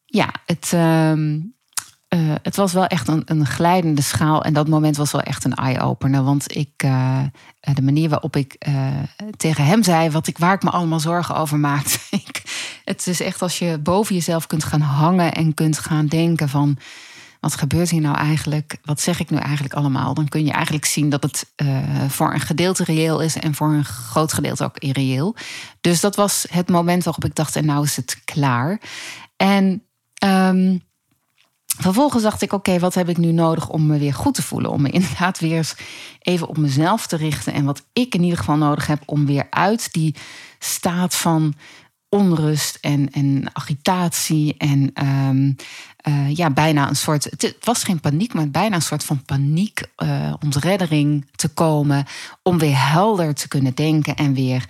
ja, 0.05 0.29
het, 0.45 0.71
uh, 0.73 1.11
uh, 1.13 2.35
het 2.41 2.55
was 2.55 2.73
wel 2.73 2.85
echt 2.85 3.07
een, 3.07 3.21
een 3.25 3.45
glijdende 3.45 4.01
schaal. 4.01 4.43
En 4.43 4.53
dat 4.53 4.67
moment 4.67 4.97
was 4.97 5.11
wel 5.11 5.21
echt 5.21 5.43
een 5.43 5.55
eye-opener. 5.55 6.23
Want 6.23 6.55
ik, 6.55 6.83
uh, 6.85 7.23
de 7.59 7.81
manier 7.81 8.09
waarop 8.09 8.35
ik 8.35 8.65
uh, 8.67 8.87
tegen 9.37 9.65
hem 9.65 9.83
zei 9.83 10.09
wat 10.09 10.27
ik, 10.27 10.37
waar 10.37 10.53
ik 10.53 10.63
me 10.63 10.69
allemaal 10.69 10.99
zorgen 10.99 11.35
over 11.35 11.59
maakte. 11.59 11.97
het 12.83 13.07
is 13.07 13.21
echt 13.21 13.41
als 13.41 13.59
je 13.59 13.77
boven 13.77 14.15
jezelf 14.15 14.47
kunt 14.47 14.63
gaan 14.63 14.81
hangen 14.81 15.33
en 15.33 15.53
kunt 15.53 15.79
gaan 15.79 16.05
denken 16.05 16.49
van. 16.49 16.77
Wat 17.39 17.55
gebeurt 17.55 17.89
hier 17.89 18.01
nou 18.01 18.17
eigenlijk? 18.17 18.77
Wat 18.83 19.01
zeg 19.01 19.19
ik 19.19 19.29
nu 19.29 19.37
eigenlijk 19.37 19.73
allemaal? 19.73 20.13
Dan 20.13 20.27
kun 20.27 20.45
je 20.45 20.51
eigenlijk 20.51 20.85
zien 20.85 21.09
dat 21.09 21.23
het 21.23 21.45
voor 22.07 22.33
een 22.33 22.39
gedeelte 22.39 22.83
reëel 22.83 23.19
is 23.19 23.35
en 23.35 23.55
voor 23.55 23.67
een 23.67 23.85
groot 23.85 24.33
gedeelte 24.33 24.63
ook 24.63 24.77
irreëel. 24.77 25.35
Dus 25.81 25.99
dat 25.99 26.15
was 26.15 26.45
het 26.49 26.69
moment 26.69 27.03
waarop 27.03 27.25
ik 27.25 27.35
dacht: 27.35 27.55
en 27.55 27.65
nou 27.65 27.83
is 27.83 27.95
het 27.95 28.21
klaar. 28.25 28.81
En 29.37 29.83
um, 30.23 30.81
Vervolgens 31.77 32.23
dacht 32.23 32.41
ik, 32.41 32.53
oké, 32.53 32.79
wat 32.79 32.93
heb 32.93 33.09
ik 33.09 33.17
nu 33.17 33.31
nodig 33.31 33.69
om 33.69 33.85
me 33.85 33.97
weer 33.97 34.13
goed 34.13 34.33
te 34.33 34.41
voelen? 34.41 34.71
Om 34.71 34.81
me 34.81 34.89
inderdaad 34.99 35.39
weer 35.39 35.73
even 36.19 36.47
op 36.47 36.57
mezelf 36.57 37.07
te 37.07 37.15
richten. 37.15 37.53
En 37.53 37.65
wat 37.65 37.85
ik 37.93 38.15
in 38.15 38.23
ieder 38.23 38.37
geval 38.37 38.55
nodig 38.57 38.87
heb 38.87 39.01
om 39.05 39.25
weer 39.25 39.47
uit 39.49 39.93
die 39.93 40.15
staat 40.59 41.15
van 41.15 41.53
onrust 42.13 42.77
en, 42.81 43.11
en 43.11 43.49
agitatie 43.53 44.55
en 44.57 44.91
um, 45.07 45.55
uh, 46.07 46.35
ja, 46.35 46.49
bijna 46.49 46.89
een 46.89 46.95
soort. 46.95 47.23
Het 47.23 47.55
was 47.63 47.83
geen 47.83 47.99
paniek, 47.99 48.33
maar 48.33 48.49
bijna 48.49 48.75
een 48.75 48.81
soort 48.81 49.03
van 49.03 49.23
paniek, 49.25 49.83
uh, 50.03 50.33
ontreddering 50.43 51.25
te 51.35 51.47
komen. 51.47 52.05
Om 52.43 52.57
weer 52.57 52.89
helder 52.89 53.33
te 53.33 53.47
kunnen 53.47 53.75
denken 53.75 54.15
en 54.15 54.33
weer 54.33 54.65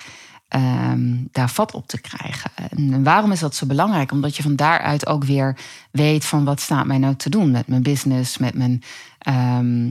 ehm, 0.48 1.16
daar 1.32 1.50
vat 1.50 1.74
op 1.74 1.88
te 1.88 2.02
krijgen. 2.02 2.52
En 2.70 3.04
waarom 3.04 3.32
is 3.32 3.40
dat 3.40 3.56
zo 3.56 3.66
belangrijk? 3.66 4.12
Omdat 4.12 4.36
je 4.36 4.44
van 4.44 4.56
daaruit 4.56 5.08
ook 5.08 5.24
weer 5.24 5.58
weet 5.92 6.26
van 6.26 6.44
wat 6.44 6.60
staat 6.60 6.86
mij 6.86 6.98
nou 6.98 7.16
te 7.16 7.30
doen 7.30 7.52
met 7.52 7.68
mijn 7.68 7.84
business, 7.84 8.38
met 8.38 8.54
mijn, 8.54 8.84
ehm, 9.20 9.86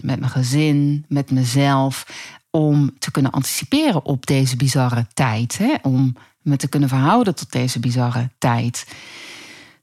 met 0.00 0.18
mijn 0.20 0.30
gezin, 0.30 1.04
met 1.08 1.30
mezelf. 1.30 2.06
Om 2.50 2.90
te 2.98 3.10
kunnen 3.10 3.30
anticiperen 3.30 4.04
op 4.04 4.26
deze 4.26 4.56
bizarre 4.56 5.06
tijd. 5.14 5.58
Hè? 5.58 5.74
Om 5.82 6.16
me 6.42 6.56
te 6.56 6.68
kunnen 6.68 6.88
verhouden 6.88 7.34
tot 7.34 7.52
deze 7.52 7.80
bizarre 7.80 8.30
tijd. 8.38 8.86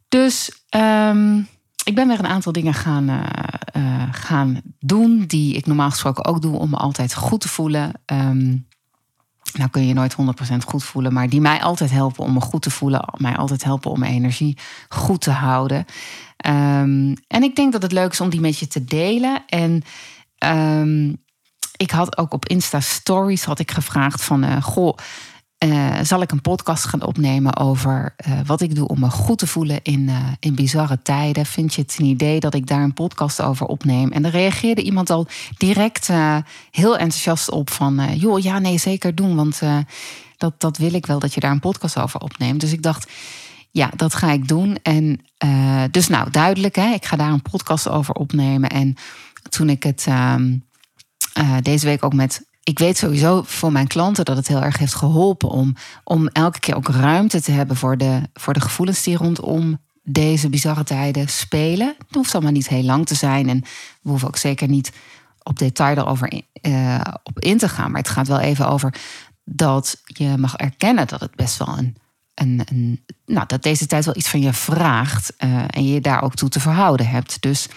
Dus 0.08 0.52
ik 1.88 1.96
ben 1.96 2.08
weer 2.08 2.20
een 2.20 2.28
aantal 2.28 2.52
dingen 2.52 2.74
gaan, 2.74 3.10
uh, 3.10 3.24
uh, 3.78 4.04
gaan 4.12 4.62
doen 4.80 5.26
die 5.28 5.56
ik 5.56 5.66
normaal 5.66 5.90
gesproken 5.90 6.26
ook 6.26 6.42
doe 6.42 6.58
om 6.58 6.70
me 6.70 6.76
altijd 6.76 7.14
goed 7.14 7.42
te 7.42 7.48
voelen. 7.48 7.92
Um, 8.06 8.68
nou 9.54 9.70
kun 9.70 9.88
je 9.88 9.94
nooit 9.94 10.16
100% 10.54 10.56
goed 10.66 10.84
voelen, 10.84 11.14
maar 11.14 11.30
die 11.30 11.42
mij 11.42 11.62
altijd 11.62 11.92
helpen 11.92 12.24
om 12.24 12.34
me 12.34 12.42
goed 12.42 12.62
te 12.62 12.70
voelen, 12.70 13.14
mij 13.18 13.36
altijd 13.36 13.64
helpen 13.64 13.92
om 13.92 14.00
mijn 14.00 14.14
energie 14.14 14.58
goed 14.90 15.22
te 15.22 15.32
houden. 15.32 15.86
Um, 16.48 17.14
en 17.28 17.44
ik 17.44 17.56
denk 17.56 17.72
dat 17.72 17.82
het 17.82 17.92
leuk 17.92 18.12
is 18.12 18.22
om 18.22 18.30
die 18.30 18.42
met 18.42 18.58
je 18.60 18.68
te 18.68 18.84
delen. 18.84 19.44
En 19.48 19.84
ik 21.78 21.92
had 21.92 22.18
ook 22.18 22.34
op 22.34 22.46
Insta 22.46 22.80
Stories 22.80 23.44
had 23.44 23.60
ik 23.60 23.72
gevraagd 23.72 24.24
van, 24.24 24.44
uh, 24.44 24.64
goh, 24.64 24.98
uh, 25.66 26.00
zal 26.02 26.22
ik 26.22 26.32
een 26.32 26.42
podcast 26.42 26.86
gaan 26.86 27.04
opnemen 27.04 27.58
over 27.58 28.16
uh, 28.28 28.40
wat 28.46 28.62
ik 28.62 28.76
doe 28.76 28.88
om 28.88 29.00
me 29.00 29.10
goed 29.10 29.38
te 29.38 29.48
voelen 29.48 29.80
in, 29.84 30.00
uh, 30.00 30.18
in 30.40 30.56
bizarre 30.56 31.02
tijden. 31.02 31.46
Vind 31.46 31.74
je 31.74 31.82
het 31.82 31.96
een 32.00 32.06
idee 32.06 32.40
dat 32.40 32.54
ik 32.54 32.68
daar 32.68 32.82
een 32.82 32.94
podcast 32.94 33.42
over 33.42 33.66
opneem? 33.66 34.12
En 34.12 34.22
daar 34.22 34.32
reageerde 34.32 34.82
iemand 34.82 35.10
al 35.10 35.28
direct 35.58 36.10
heel 36.72 36.98
enthousiast 36.98 37.52
op 37.52 37.70
van, 37.70 38.18
joh, 38.18 38.40
ja, 38.40 38.60
nee, 38.60 38.78
zeker 38.78 39.16
doen, 39.16 39.36
want 39.36 39.62
dat, 40.38 40.54
dat 40.58 40.78
wil 40.78 40.94
ik 40.94 41.06
wel 41.06 41.20
dat 41.20 41.34
je 41.34 41.40
daar 41.40 41.52
een 41.52 41.60
podcast 41.60 42.00
over 42.00 42.20
opneemt. 42.20 42.62
Dus 42.62 42.72
ik 42.72 42.82
dacht, 42.82 43.12
ja, 43.72 43.92
dat 43.96 44.16
ga 44.16 44.32
ik 44.32 44.48
doen. 44.48 44.78
En 44.82 45.22
dus 45.92 46.08
nou, 46.08 46.30
duidelijk, 46.32 46.76
hè, 46.76 46.94
ik 46.94 47.06
ga 47.06 47.16
daar 47.16 47.32
een 47.32 47.42
podcast 47.42 47.90
over 47.90 48.14
opnemen. 48.14 48.70
En 48.70 48.96
toen 49.50 49.70
ik 49.70 49.84
het 49.84 50.06
ehm, 50.08 50.58
deze 51.62 51.86
week 51.86 52.04
ook 52.04 52.14
met 52.14 52.47
ik 52.68 52.80
weet 52.80 52.98
sowieso 52.98 53.42
voor 53.46 53.72
mijn 53.72 53.88
klanten 53.88 54.26
dat 54.26 54.38
het 54.38 54.48
heel 54.48 54.62
erg 54.62 54.78
heeft 54.78 54.96
geholpen 54.96 55.50
om, 55.50 55.76
om 56.04 56.28
elke 56.28 56.60
keer 56.60 56.76
ook 56.76 56.88
ruimte 56.88 57.42
te 57.42 57.52
hebben 57.52 57.76
voor 57.76 57.98
de, 57.98 58.22
voor 58.34 58.54
de 58.54 58.62
gevoelens 58.62 59.04
die 59.04 59.18
rondom 59.18 59.80
deze 60.04 60.50
bizarre 60.50 60.84
tijden 60.84 61.28
spelen. 61.28 61.96
Het 61.98 62.16
hoeft 62.16 62.34
allemaal 62.34 62.52
niet 62.52 62.68
heel 62.68 62.84
lang 62.84 63.06
te 63.06 63.16
zijn 63.16 63.50
en 63.50 63.62
we 64.02 64.10
hoeven 64.10 64.28
ook 64.28 64.38
zeker 64.38 64.68
niet 64.68 64.92
op 65.44 65.60
detail 65.60 65.98
erover 65.98 66.42
uh, 66.62 67.02
op 67.24 67.40
in 67.40 67.58
te 67.58 67.70
gaan. 67.70 67.92
Maar 67.92 68.02
het 68.02 68.10
gaat 68.10 68.28
wel 68.28 68.40
even 68.40 68.68
over 68.70 68.94
dat 69.44 70.02
je 70.06 70.38
mag 70.38 70.56
erkennen 70.56 71.08
dat 71.08 71.20
het 71.20 71.36
best 71.36 71.58
wel 71.58 71.78
een. 71.78 71.96
een, 72.34 73.04
nou, 73.26 73.48
dat 73.48 73.64
deze 73.64 73.86
tijd 73.86 74.06
wel 74.06 74.18
iets 74.18 74.30
van 74.30 74.42
je 74.42 74.54
vraagt 74.54 75.34
uh, 75.40 75.64
en 75.68 75.88
je 75.88 76.02
daar 76.02 76.24
ook 76.24 76.36
toe 76.36 76.50
te 76.50 76.60
verhouden 76.60 77.08
hebt. 77.08 77.42
Dus 77.42 77.68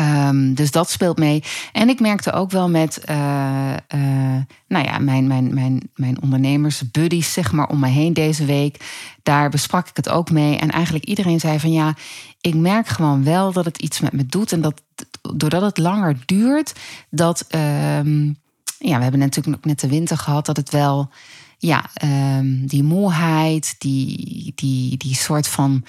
Um, 0.00 0.54
dus 0.54 0.70
dat 0.70 0.90
speelt 0.90 1.18
mee. 1.18 1.42
En 1.72 1.88
ik 1.88 2.00
merkte 2.00 2.32
ook 2.32 2.50
wel 2.50 2.70
met 2.70 3.00
uh, 3.10 3.16
uh, 3.94 4.40
nou 4.68 4.84
ja, 4.84 4.98
mijn, 4.98 5.26
mijn, 5.26 5.54
mijn, 5.54 5.90
mijn 5.94 6.22
ondernemers, 6.22 6.90
buddies, 6.90 7.32
zeg 7.32 7.52
maar, 7.52 7.68
om 7.68 7.78
me 7.78 7.88
heen 7.88 8.12
deze 8.12 8.44
week. 8.44 8.84
Daar 9.22 9.50
besprak 9.50 9.88
ik 9.88 9.96
het 9.96 10.08
ook 10.08 10.30
mee. 10.30 10.56
En 10.56 10.70
eigenlijk 10.70 11.04
iedereen 11.04 11.40
zei 11.40 11.60
van 11.60 11.72
ja, 11.72 11.94
ik 12.40 12.54
merk 12.54 12.86
gewoon 12.88 13.24
wel 13.24 13.52
dat 13.52 13.64
het 13.64 13.78
iets 13.78 14.00
met 14.00 14.12
me 14.12 14.26
doet. 14.26 14.52
En 14.52 14.60
dat 14.60 14.82
doordat 15.34 15.62
het 15.62 15.78
langer 15.78 16.16
duurt, 16.26 16.72
dat 17.10 17.46
um, 17.54 18.36
ja, 18.78 18.96
we 18.96 19.02
hebben 19.02 19.20
natuurlijk 19.20 19.56
ook 19.56 19.64
net 19.64 19.80
de 19.80 19.88
winter 19.88 20.16
gehad, 20.18 20.46
dat 20.46 20.56
het 20.56 20.70
wel 20.70 21.10
ja, 21.58 21.84
um, 22.38 22.66
die 22.66 22.82
moeheid, 22.82 23.74
die, 23.78 24.52
die, 24.54 24.96
die 24.96 25.14
soort 25.14 25.48
van 25.48 25.84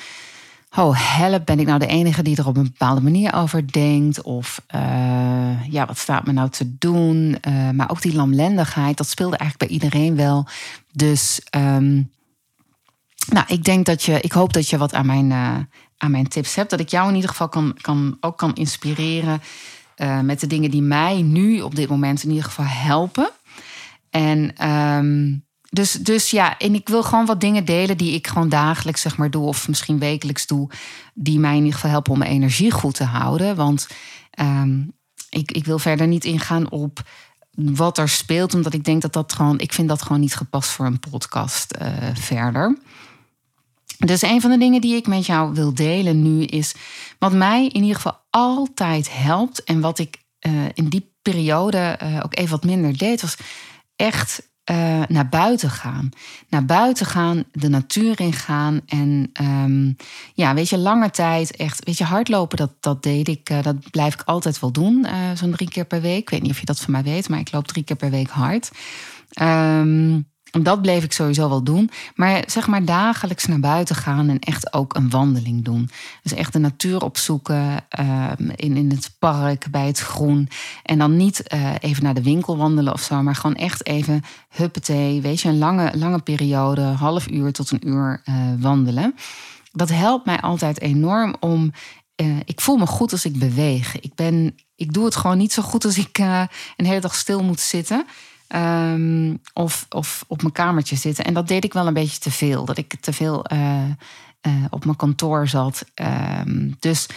oh 0.76 1.18
help, 1.18 1.46
ben 1.46 1.60
ik 1.60 1.68
nou 1.68 1.80
de 1.80 1.88
enige 1.88 2.24
die 2.24 2.38
er 2.38 2.48
op 2.48 2.58
een 2.58 2.64
bepaalde 2.64 3.02
manier 3.02 3.34
over 3.34 3.72
denkt? 3.72 4.22
Of 4.22 4.62
uh, 4.76 5.72
ja, 5.72 5.86
wat 5.86 5.98
staat 5.98 6.26
me 6.26 6.32
nou 6.32 6.50
te 6.50 6.78
doen? 6.78 7.38
Uh, 7.48 7.70
maar 7.70 7.90
ook 7.90 8.02
die 8.02 8.16
lamlendigheid, 8.16 8.98
dat 8.98 9.08
speelde 9.08 9.38
eigenlijk 9.38 9.72
bij 9.72 9.80
iedereen 9.80 10.16
wel. 10.16 10.48
Dus 10.92 11.42
um, 11.56 12.12
nou, 13.32 13.46
ik 13.48 13.64
denk 13.64 13.86
dat 13.86 14.04
je, 14.04 14.22
ik 14.22 14.32
hoop 14.32 14.54
dat 14.54 14.70
je 14.70 14.78
wat 14.78 14.94
aan 14.94 15.06
mijn, 15.06 15.30
uh, 15.30 15.58
aan 15.98 16.12
mijn 16.12 16.28
tips 16.28 16.56
hebt. 16.56 16.70
Dat 16.70 16.80
ik 16.80 16.90
jou 16.90 17.10
in 17.10 17.16
ieder 17.16 17.30
geval 17.30 17.50
kan, 17.50 17.78
kan, 17.82 18.18
ook 18.20 18.38
kan 18.38 18.54
inspireren 18.54 19.42
met 20.22 20.40
de 20.40 20.48
dingen 20.48 20.72
die 20.72 20.82
mij 20.82 21.22
nu 21.22 21.62
op 21.62 21.76
dit 21.76 21.90
moment 21.90 22.24
in 22.24 22.30
ieder 22.30 22.44
geval 22.44 22.66
helpen. 22.66 23.30
En 24.10 24.70
um, 24.70 25.46
dus, 25.74 25.92
dus 25.92 26.30
ja, 26.30 26.58
en 26.58 26.76
ik 26.76 26.90
wil 26.90 27.04
gewoon 27.04 27.26
wat 27.26 27.42
dingen 27.42 27.66
delen 27.66 27.98
die 27.98 28.14
ik 28.14 28.28
gewoon 28.28 28.50
dagelijks 28.50 29.02
zeg 29.02 29.18
maar 29.18 29.32
doe, 29.32 29.48
of 29.48 29.68
misschien 29.68 30.00
wekelijks 30.00 30.48
doe, 30.48 30.70
die 31.14 31.40
mij 31.40 31.52
in 31.52 31.58
ieder 31.58 31.74
geval 31.74 31.90
helpen 31.90 32.12
om 32.12 32.18
mijn 32.18 32.32
energie 32.32 32.72
goed 32.72 32.96
te 32.96 33.04
houden. 33.04 33.56
Want 33.56 33.88
um, 34.40 34.94
ik, 35.30 35.52
ik 35.52 35.66
wil 35.66 35.80
verder 35.80 36.08
niet 36.08 36.26
ingaan 36.26 36.72
op 36.72 37.02
wat 37.52 37.98
er 37.98 38.10
speelt, 38.10 38.54
omdat 38.54 38.74
ik 38.74 38.84
denk 38.84 39.02
dat 39.02 39.14
dat 39.14 39.34
gewoon, 39.34 39.60
ik 39.60 39.74
vind 39.74 39.88
dat 39.88 40.02
gewoon 40.02 40.20
niet 40.20 40.36
gepast 40.36 40.70
voor 40.70 40.86
een 40.86 41.00
podcast 41.00 41.76
uh, 41.82 41.88
verder. 42.14 42.78
Dus 43.98 44.22
een 44.22 44.42
van 44.42 44.52
de 44.52 44.58
dingen 44.58 44.82
die 44.82 44.96
ik 44.96 45.08
met 45.08 45.26
jou 45.26 45.54
wil 45.54 45.74
delen 45.74 46.22
nu 46.22 46.44
is 46.44 46.76
wat 47.20 47.34
mij 47.34 47.64
in 47.66 47.82
ieder 47.82 47.96
geval 47.96 48.20
altijd 48.30 49.14
helpt 49.14 49.64
en 49.64 49.80
wat 49.80 50.00
ik 50.00 50.22
uh, 50.48 50.66
in 50.74 50.90
die 50.90 51.14
periode 51.22 52.00
uh, 52.04 52.20
ook 52.24 52.38
even 52.38 52.52
wat 52.52 52.64
minder 52.64 52.98
deed, 52.98 53.22
was 53.22 53.38
echt 53.96 54.52
uh, 54.72 55.04
naar 55.08 55.30
buiten 55.30 55.70
gaan. 55.70 56.10
Naar 56.50 56.66
buiten 56.66 57.06
gaan, 57.06 57.44
de 57.52 57.70
natuur 57.70 58.20
ingaan. 58.20 58.82
En 58.86 59.32
um, 59.42 59.96
ja, 60.34 60.54
weet 60.54 60.70
je, 60.70 60.78
lange 60.78 61.10
tijd 61.10 61.56
echt, 61.56 61.86
weet 61.86 61.98
je, 61.98 62.04
hardlopen, 62.04 62.58
dat, 62.58 62.72
dat 62.80 63.04
deed 63.04 63.28
ik, 63.28 63.50
uh, 63.50 63.62
dat 63.62 63.90
blijf 63.90 64.14
ik 64.14 64.22
altijd 64.26 64.60
wel 64.60 64.72
doen. 64.72 65.06
Uh, 65.06 65.12
Zo'n 65.34 65.52
drie 65.52 65.70
keer 65.70 65.86
per 65.86 66.02
week. 66.02 66.22
Ik 66.22 66.30
weet 66.30 66.42
niet 66.42 66.52
of 66.52 66.60
je 66.60 66.66
dat 66.66 66.80
van 66.80 66.92
mij 66.92 67.04
weet, 67.04 67.30
maar 67.30 67.40
ik 67.40 67.52
loop 67.52 67.68
drie 67.68 67.84
keer 67.84 67.96
per 67.96 68.10
week 68.10 68.30
hard. 68.30 68.72
Um, 69.42 70.32
dat 70.62 70.82
bleef 70.82 71.04
ik 71.04 71.12
sowieso 71.12 71.50
wel 71.50 71.64
doen. 71.64 71.90
Maar 72.16 72.44
zeg 72.48 72.68
maar 72.68 72.86
dagelijks 72.86 73.46
naar 73.46 73.60
buiten 73.60 73.96
gaan 73.96 74.30
en 74.30 74.40
echt 74.40 74.74
ook 74.74 74.96
een 74.96 75.10
wandeling 75.10 75.64
doen. 75.64 75.90
Dus 76.24 76.34
echt 76.34 76.54
de 76.54 76.60
natuur 76.60 77.02
opzoeken 77.02 77.86
uh, 78.00 78.32
in, 78.56 78.78
in 78.78 78.90
het 78.90 79.16
park, 79.20 79.68
bij 79.72 79.88
het 79.88 80.00
groen. 80.00 80.50
En 80.84 80.98
dan 80.98 81.18
niet 81.18 81.44
uh, 81.54 81.74
even 81.80 82.04
naar 82.04 82.14
de 82.14 82.24
winkel 82.24 82.58
wandelen 82.58 82.94
of 82.94 83.02
zo, 83.02 83.22
maar 83.22 83.36
gewoon 83.36 83.56
echt 83.56 83.86
even 83.86 84.22
huppetee. 84.50 85.22
Weet 85.22 85.42
je, 85.42 85.50
een 85.50 85.58
lange, 85.58 85.98
lange 85.98 86.20
periode, 86.20 86.82
half 86.82 87.30
uur 87.30 87.52
tot 87.52 87.72
een 87.72 87.88
uur 87.88 88.22
uh, 88.26 88.36
wandelen. 88.60 89.16
Dat 89.72 89.90
helpt 89.90 90.26
mij 90.26 90.42
altijd 90.42 90.82
enorm 90.82 91.36
om. 91.40 91.72
ik 92.46 92.62
voel 92.62 92.78
me 92.78 92.86
goed 92.86 93.12
als 93.12 93.26
ik 93.26 93.40
beweeg. 93.40 94.00
Ik, 94.00 94.16
ben, 94.16 94.56
ik 94.76 94.94
doe 94.94 95.06
het 95.06 95.16
gewoon 95.16 95.38
niet 95.38 95.54
zo 95.54 95.62
goed 95.62 95.86
als 95.86 95.98
ik 95.98 96.18
een 96.18 96.86
hele 96.86 97.00
dag 97.00 97.16
stil 97.16 97.44
moet 97.44 97.60
zitten. 97.60 98.06
Um, 98.56 99.42
of, 99.54 99.86
of 99.90 100.24
op 100.28 100.42
mijn 100.42 100.54
kamertje 100.54 100.96
zitten. 100.96 101.26
En 101.26 101.34
dat 101.34 101.48
deed 101.48 101.64
ik 101.64 101.74
wel 101.74 101.88
een 101.88 101.94
beetje 101.94 102.20
te 102.20 102.32
veel. 102.32 102.66
Dat 102.66 102.78
ik 102.78 102.96
te 103.00 103.14
veel 103.14 103.46
uh, 103.54 103.84
uh, 104.48 104.54
op 104.70 104.86
mijn 104.86 104.98
kantoor 104.98 105.48
zat. 105.48 105.86
Um, 106.48 106.76
dus 106.80 107.08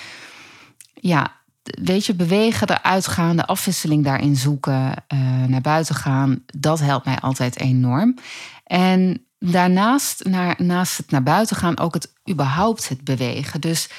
ja, 0.95 1.33
weet 1.63 2.07
je, 2.07 2.15
bewegen, 2.15 2.71
eruit 2.71 3.07
gaan, 3.07 3.37
de 3.37 3.47
afwisseling 3.47 4.05
daarin 4.05 4.37
zoeken, 4.37 4.95
uh, 5.15 5.45
naar 5.45 5.61
buiten 5.61 5.95
gaan, 5.95 6.43
dat 6.47 6.81
helpt 6.81 7.05
mij 7.05 7.19
altijd 7.19 7.61
enorm. 7.61 8.19
En 8.65 9.27
daarnaast, 9.39 10.25
naar, 10.25 10.55
naast 10.59 10.97
het 10.97 11.11
naar 11.11 11.23
buiten 11.23 11.57
gaan, 11.57 11.79
ook 11.79 11.95
het 11.95 12.13
überhaupt 12.31 12.89
het 12.89 13.05
bewegen. 13.05 13.61
Dus 13.61 13.91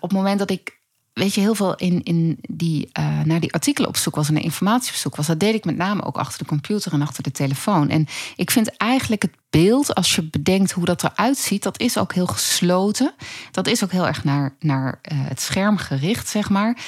op 0.00 0.08
het 0.08 0.12
moment 0.12 0.38
dat 0.38 0.50
ik 0.50 0.79
weet 1.20 1.34
je, 1.34 1.40
heel 1.40 1.54
veel 1.54 1.74
in, 1.74 2.02
in 2.02 2.38
die, 2.40 2.88
uh, 2.98 3.20
naar 3.20 3.40
die 3.40 3.52
artikelen 3.52 3.88
op 3.88 3.96
zoek 3.96 4.14
was 4.14 4.28
en 4.28 4.34
naar 4.34 4.42
informatie 4.42 4.90
op 4.90 4.96
zoek 4.96 5.16
was. 5.16 5.26
Dat 5.26 5.40
deed 5.40 5.54
ik 5.54 5.64
met 5.64 5.76
name 5.76 6.04
ook 6.04 6.16
achter 6.16 6.38
de 6.38 6.44
computer 6.44 6.92
en 6.92 7.02
achter 7.02 7.22
de 7.22 7.30
telefoon. 7.30 7.88
En 7.88 8.06
ik 8.36 8.50
vind 8.50 8.76
eigenlijk 8.76 9.22
het 9.22 9.36
beeld, 9.50 9.94
als 9.94 10.14
je 10.14 10.22
bedenkt 10.22 10.70
hoe 10.70 10.84
dat 10.84 11.04
eruit 11.04 11.38
ziet, 11.38 11.62
dat 11.62 11.80
is 11.80 11.98
ook 11.98 12.14
heel 12.14 12.26
gesloten. 12.26 13.14
Dat 13.50 13.66
is 13.66 13.84
ook 13.84 13.92
heel 13.92 14.06
erg 14.06 14.24
naar, 14.24 14.56
naar 14.58 15.00
uh, 15.12 15.18
het 15.28 15.40
scherm 15.40 15.76
gericht, 15.76 16.28
zeg 16.28 16.50
maar. 16.50 16.78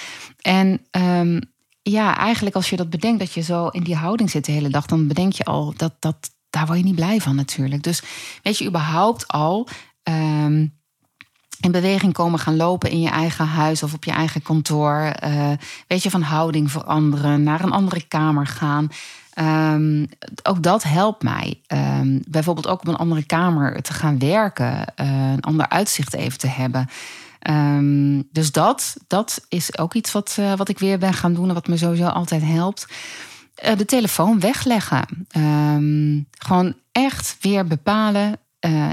En 0.41 0.81
um, 0.91 1.41
ja, 1.83 2.17
eigenlijk 2.17 2.57
als 2.57 2.71
je 2.71 2.77
dat 2.77 2.91
bedenkt, 2.91 3.19
dat 3.19 3.33
je 3.33 3.41
zo 3.41 3.67
in 3.67 3.83
die 3.83 3.97
houding 3.97 4.31
zit 4.31 4.45
de 4.45 4.53
hele 4.53 4.69
dag, 4.69 4.87
dan 4.87 5.07
bedenk 5.09 5.33
je 5.33 5.45
al 5.45 5.75
dat 5.77 5.95
dat. 5.99 6.31
Daar 6.51 6.67
word 6.67 6.79
je 6.79 6.85
niet 6.85 6.95
blij 6.95 7.21
van 7.21 7.37
natuurlijk. 7.37 7.83
Dus 7.83 8.03
weet 8.43 8.59
je 8.59 8.67
überhaupt 8.67 9.29
al. 9.29 9.69
Um, 10.03 10.81
in 11.63 11.71
beweging 11.71 12.13
komen 12.13 12.39
gaan 12.39 12.57
lopen 12.57 12.91
in 12.91 13.01
je 13.01 13.09
eigen 13.09 13.47
huis 13.47 13.83
of 13.83 13.95
op 13.95 14.05
je 14.05 14.11
eigen 14.11 14.43
kantoor. 14.43 15.13
Uh, 15.25 15.51
weet 15.87 16.03
je, 16.03 16.11
van 16.11 16.23
houding 16.23 16.71
veranderen, 16.71 17.43
naar 17.43 17.61
een 17.65 17.73
andere 17.73 18.03
kamer 18.09 18.47
gaan. 18.47 18.89
Um, 19.75 20.09
ook 20.43 20.63
dat 20.63 20.83
helpt 20.83 21.23
mij. 21.23 21.61
Um, 22.01 22.23
bijvoorbeeld 22.29 22.67
ook 22.67 22.81
op 22.81 22.89
een 22.89 22.97
andere 22.97 23.23
kamer 23.23 23.83
te 23.83 23.93
gaan 23.93 24.19
werken, 24.19 24.73
uh, 25.01 25.33
een 25.33 25.41
ander 25.41 25.69
uitzicht 25.69 26.15
even 26.15 26.39
te 26.39 26.47
hebben. 26.47 26.89
Um, 27.51 28.29
dus 28.33 28.53
dat, 28.53 28.97
dat 29.07 29.45
is 29.49 29.79
ook 29.79 29.95
iets 29.95 30.13
wat, 30.13 30.37
uh, 30.41 30.55
wat 30.55 30.69
ik 30.69 30.79
weer 30.79 30.99
ben 30.99 31.13
gaan 31.15 31.35
doen 31.35 31.49
en 31.49 31.55
wat 31.55 31.67
me 31.67 31.77
sowieso 31.77 32.07
altijd 32.07 32.43
helpt. 32.45 32.87
eh, 33.55 33.77
de 33.77 33.85
telefoon 33.85 34.41
wegleggen. 34.41 35.05
Ehm, 35.31 36.21
gewoon 36.39 36.75
echt 36.93 37.37
weer 37.41 37.67
bepalen. 37.67 38.37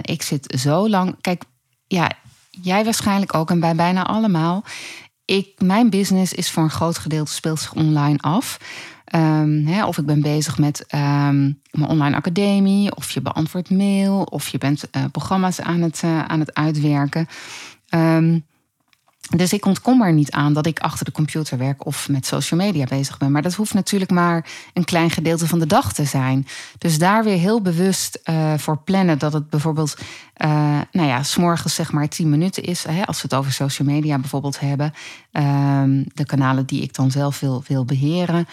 Ik 0.01 0.21
zit 0.21 0.55
zo 0.59 0.89
lang. 0.89 1.15
Kijk, 1.21 1.43
ja, 1.87 2.11
jij 2.49 2.83
waarschijnlijk 2.83 3.33
ook 3.33 3.49
en 3.49 3.59
bij 3.59 3.75
bijna 3.75 4.03
allemaal. 4.03 4.63
Ik, 5.25 5.61
mijn 5.61 5.89
business 5.89 6.33
is 6.33 6.51
voor 6.51 6.63
een 6.63 6.69
groot 6.69 6.97
gedeelte 6.97 7.33
speelt 7.33 7.59
zich 7.59 7.73
online 7.73 8.17
af. 8.17 8.57
Um, 9.15 9.67
hè, 9.67 9.85
of 9.85 9.97
ik 9.97 10.05
ben 10.05 10.21
bezig 10.21 10.57
met 10.57 10.85
um, 10.93 11.61
mijn 11.71 11.89
online 11.89 12.15
academie, 12.15 12.95
of 12.95 13.11
je 13.11 13.21
beantwoordt 13.21 13.69
mail, 13.69 14.23
of 14.23 14.47
je 14.49 14.57
bent 14.57 14.83
uh, 14.91 15.03
programma's 15.11 15.61
aan 15.61 15.81
het, 15.81 16.01
uh, 16.05 16.23
aan 16.23 16.39
het 16.39 16.53
uitwerken. 16.53 17.27
Um, 17.89 18.45
dus 19.35 19.53
ik 19.53 19.65
ontkom 19.65 20.01
er 20.01 20.13
niet 20.13 20.31
aan 20.31 20.53
dat 20.53 20.65
ik 20.65 20.79
achter 20.79 21.05
de 21.05 21.11
computer 21.11 21.57
werk 21.57 21.85
of 21.85 22.09
met 22.09 22.25
social 22.25 22.59
media 22.59 22.85
bezig 22.85 23.17
ben. 23.17 23.31
Maar 23.31 23.41
dat 23.41 23.53
hoeft 23.53 23.73
natuurlijk 23.73 24.11
maar 24.11 24.45
een 24.73 24.83
klein 24.83 25.09
gedeelte 25.09 25.47
van 25.47 25.59
de 25.59 25.65
dag 25.65 25.93
te 25.93 26.05
zijn. 26.05 26.47
Dus 26.77 26.97
daar 26.97 27.23
weer 27.23 27.37
heel 27.37 27.61
bewust 27.61 28.19
uh, 28.25 28.53
voor 28.57 28.77
plannen 28.77 29.19
dat 29.19 29.33
het 29.33 29.49
bijvoorbeeld, 29.49 29.97
uh, 30.37 30.79
nou 30.91 31.07
ja, 31.07 31.23
s'morgens 31.23 31.75
zeg 31.75 31.91
maar 31.91 32.07
10 32.07 32.29
minuten 32.29 32.63
is. 32.63 32.83
Hè, 32.83 33.05
als 33.05 33.21
we 33.21 33.27
het 33.29 33.33
over 33.33 33.51
social 33.51 33.87
media 33.87 34.19
bijvoorbeeld 34.19 34.59
hebben. 34.59 34.93
Uh, 35.31 36.03
de 36.13 36.25
kanalen 36.25 36.65
die 36.65 36.81
ik 36.81 36.93
dan 36.93 37.11
zelf 37.11 37.39
wil, 37.39 37.63
wil 37.67 37.85
beheren. 37.85 38.47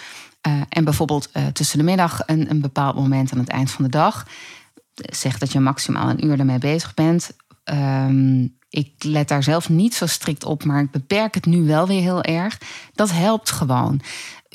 Uh, 0.49 0.61
en 0.69 0.85
bijvoorbeeld 0.85 1.31
tussen 1.53 1.79
de 1.79 1.85
middag 1.85 2.23
een, 2.27 2.51
een 2.51 2.61
bepaald 2.61 2.97
moment 2.97 3.33
aan 3.33 3.39
het 3.39 3.49
eind 3.49 3.71
van 3.71 3.85
de 3.85 3.91
dag. 3.91 4.27
Zeg 4.95 5.39
dat 5.39 5.53
je 5.53 5.61
maximaal 5.61 6.11
een 6.11 6.25
uur 6.25 6.39
ermee 6.39 6.59
bezig 6.59 6.95
bent. 6.95 7.31
Um, 7.65 8.56
ik 8.69 8.93
let 8.99 9.29
daar 9.29 9.43
zelf 9.43 9.69
niet 9.69 9.95
zo 9.95 10.07
strikt 10.07 10.45
op, 10.45 10.65
maar 10.65 10.83
ik 10.83 10.91
beperk 10.91 11.35
het 11.35 11.47
nu 11.47 11.67
wel 11.67 11.87
weer 11.87 12.01
heel 12.01 12.23
erg. 12.23 12.61
Dat 12.95 13.11
helpt 13.13 13.51
gewoon. 13.51 14.01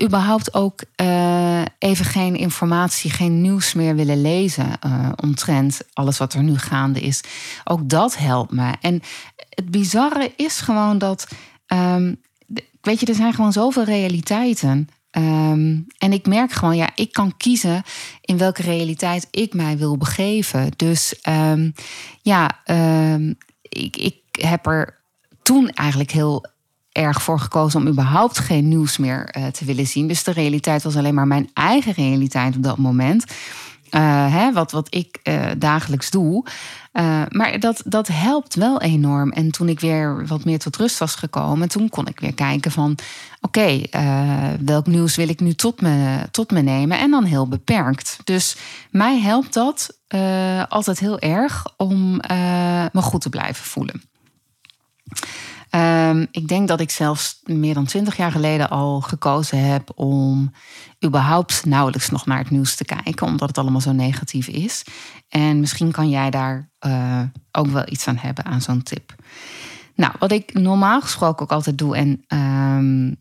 Überhaupt 0.02 0.54
ook 0.54 0.84
uh, 1.02 1.62
even 1.80 2.06
geen 2.06 2.36
informatie, 2.36 3.12
geen 3.12 3.42
nieuws 3.42 3.74
meer 3.74 3.96
willen 3.96 4.22
lezen 4.22 4.68
uh, 4.86 5.10
omtrent 5.16 5.82
alles 5.94 6.18
wat 6.18 6.34
er 6.34 6.44
nu 6.44 6.58
gaande 6.58 7.00
is. 7.00 7.22
Ook 7.64 7.90
dat 7.90 8.18
helpt 8.18 8.52
me. 8.52 8.74
En 8.82 9.02
het 9.50 9.72
bizarre 9.72 10.34
is 10.36 10.60
gewoon 10.60 10.98
dat, 10.98 11.28
um, 11.68 12.22
weet 12.82 13.00
je, 13.00 13.06
er 13.06 13.16
zijn 13.16 13.34
gewoon 13.34 13.54
zoveel 13.54 13.84
realiteiten. 13.84 14.88
Um, 15.18 15.86
en 15.98 16.14
ik 16.14 16.28
merk 16.28 16.52
gewoon, 16.52 16.76
ja, 16.76 16.90
ik 16.96 17.14
kan 17.14 17.38
kiezen 17.38 17.84
in 18.22 18.38
welke 18.38 18.62
realiteit 18.62 19.28
ik 19.32 19.54
mij 19.54 19.78
wil 19.78 19.98
begeven. 19.98 20.72
Dus 20.76 21.16
um, 21.30 21.74
ja, 22.22 22.62
ik, 23.72 23.98
ik 23.98 24.16
heb 24.32 24.66
er 24.66 25.00
toen 25.42 25.70
eigenlijk 25.70 26.12
heel 26.12 26.46
erg 26.92 27.22
voor 27.22 27.40
gekozen 27.40 27.80
om 27.80 27.88
überhaupt 27.88 28.40
geen 28.40 28.68
nieuws 28.68 28.98
meer 28.98 29.36
uh, 29.38 29.48
te 29.48 29.66
willen 29.66 29.88
zien. 29.88 30.08
Dus 30.08 30.24
de 30.24 30.32
realiteit 30.32 30.84
was 30.84 30.96
alleen 30.96 31.14
maar 31.14 31.28
mijn 31.28 31.50
eigen 31.54 31.94
realiteit 31.94 32.56
op 32.56 32.64
dat 32.64 32.78
moment. 32.78 33.26
Uh, 33.92 34.34
hè, 34.34 34.54
wat, 34.54 34.72
wat 34.72 34.96
ik 34.96 35.20
uh, 35.24 35.46
dagelijks 35.58 36.10
doe. 36.10 36.46
maar 37.30 37.60
dat, 37.60 37.82
dat 37.86 38.08
helpt 38.08 38.56
wel 38.56 38.82
enorm. 38.82 39.32
En 39.32 39.52
toen 39.52 39.70
ik 39.70 39.80
weer 39.80 40.28
wat 40.28 40.46
meer 40.46 40.60
tot 40.60 40.76
rust 40.76 40.98
was 40.98 41.16
gekomen, 41.16 41.70
toen 41.70 41.90
kon 41.90 42.08
ik 42.08 42.20
weer 42.20 42.34
kijken 42.34 42.72
van 42.72 42.98
oké, 43.42 43.82
welk 44.66 44.88
nieuws 44.88 45.16
wil 45.16 45.30
ik 45.30 45.40
nu 45.40 45.54
tot 45.54 45.82
me, 45.82 46.28
tot 46.32 46.52
me 46.52 46.62
nemen? 46.62 47.00
En 47.00 47.12
dan 47.12 47.24
heel 47.24 47.48
beperkt. 47.48 48.18
Dus 48.24 48.58
mij 48.90 49.20
helpt 49.20 49.54
dat 49.54 50.01
altijd 50.68 51.00
heel 51.00 51.20
erg 51.20 51.66
om 51.78 52.16
me 52.92 53.02
goed 53.02 53.22
te 53.22 53.30
blijven 53.30 53.66
voelen. 53.66 54.02
Um, 55.76 56.28
ik 56.32 56.48
denk 56.48 56.68
dat 56.68 56.80
ik 56.80 56.90
zelfs 56.90 57.40
meer 57.44 57.74
dan 57.74 57.86
twintig 57.86 58.18
jaar 58.18 58.32
geleden 58.32 58.70
al 58.70 59.02
gekozen 59.02 59.66
heb 59.72 59.92
om 59.96 60.52
überhaupt 61.06 61.66
nauwelijks 61.66 62.10
nog 62.10 62.26
naar 62.26 62.38
het 62.38 62.50
nieuws 62.50 62.76
te 62.76 62.86
kijken, 62.86 63.28
omdat 63.28 63.48
het 63.48 63.58
allemaal 63.58 63.82
zo 63.82 63.92
negatief 63.92 64.48
is. 64.48 64.84
En 65.30 65.60
misschien 65.60 65.92
kan 65.92 66.10
jij 66.10 66.30
daar 66.30 66.70
uh, 66.86 67.22
ook 67.52 67.68
wel 67.68 67.84
iets 67.86 68.08
aan 68.08 68.18
hebben 68.18 68.46
aan 68.46 68.62
zo'n 68.62 68.84
tip. 68.84 69.16
Nou, 69.96 70.14
wat 70.20 70.32
ik 70.32 70.54
normaal 70.54 71.02
gesproken 71.02 71.44
ook 71.44 71.52
altijd 71.52 71.78
doe 71.78 71.96
en 71.96 72.24
um, 72.28 73.21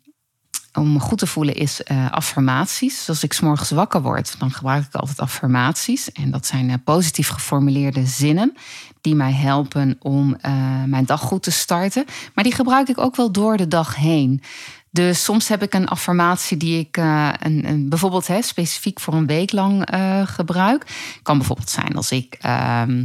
om 0.74 0.92
me 0.92 1.00
goed 1.00 1.18
te 1.18 1.26
voelen 1.26 1.54
is 1.54 1.80
uh, 1.92 2.11
affirmaties. 2.11 2.96
Dus 2.96 3.09
als 3.09 3.22
ik 3.22 3.33
s'morgens 3.33 3.70
wakker 3.70 4.02
word, 4.02 4.35
dan 4.38 4.50
gebruik 4.50 4.87
ik 4.87 4.94
altijd 4.94 5.20
affirmaties. 5.20 6.12
En 6.12 6.30
dat 6.30 6.46
zijn 6.46 6.68
uh, 6.68 6.74
positief 6.85 7.28
geformuleerde 7.28 8.06
zinnen 8.06 8.54
die 9.00 9.14
mij 9.14 9.33
helpen 9.33 9.96
om 9.98 10.37
uh, 10.46 10.52
mijn 10.87 11.04
dag 11.04 11.20
goed 11.20 11.42
te 11.42 11.50
starten. 11.50 12.04
Maar 12.35 12.44
die 12.44 12.54
gebruik 12.54 12.88
ik 12.88 12.98
ook 12.98 13.16
wel 13.16 13.33
door 13.33 13.56
de 13.56 13.68
dag 13.68 13.96
heen. 13.96 14.42
Dus 14.90 15.24
soms 15.24 15.48
heb 15.48 15.62
ik 15.62 15.74
een 15.74 15.88
affirmatie 15.88 16.56
die 16.56 16.78
ik 16.78 16.96
een, 16.96 17.68
een, 17.68 17.88
bijvoorbeeld 17.88 18.26
hè, 18.26 18.42
specifiek 18.42 19.00
voor 19.00 19.14
een 19.14 19.26
week 19.26 19.52
lang 19.52 19.88
gebruik. 20.24 20.87
Kan 21.22 21.38
bijvoorbeeld 21.38 21.70
zijn 21.70 21.96
als 21.96 22.11
ik. 22.11 22.37
Ehm, 22.40 23.04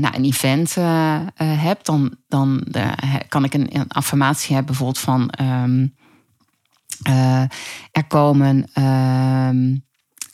nou, 0.00 0.14
een 0.14 0.24
event 0.24 0.74
heb, 1.42 1.84
dan, 1.84 2.16
dan 2.28 2.66
kan 3.28 3.44
ik 3.44 3.54
een, 3.54 3.76
een 3.76 3.88
affirmatie 3.88 4.54
hebben, 4.54 4.66
bijvoorbeeld 4.66 5.04
van 5.04 5.30
um, 5.40 5.94
uh, 7.08 7.40
er 7.92 8.04
komen. 8.08 8.66
Uh, 8.78 9.48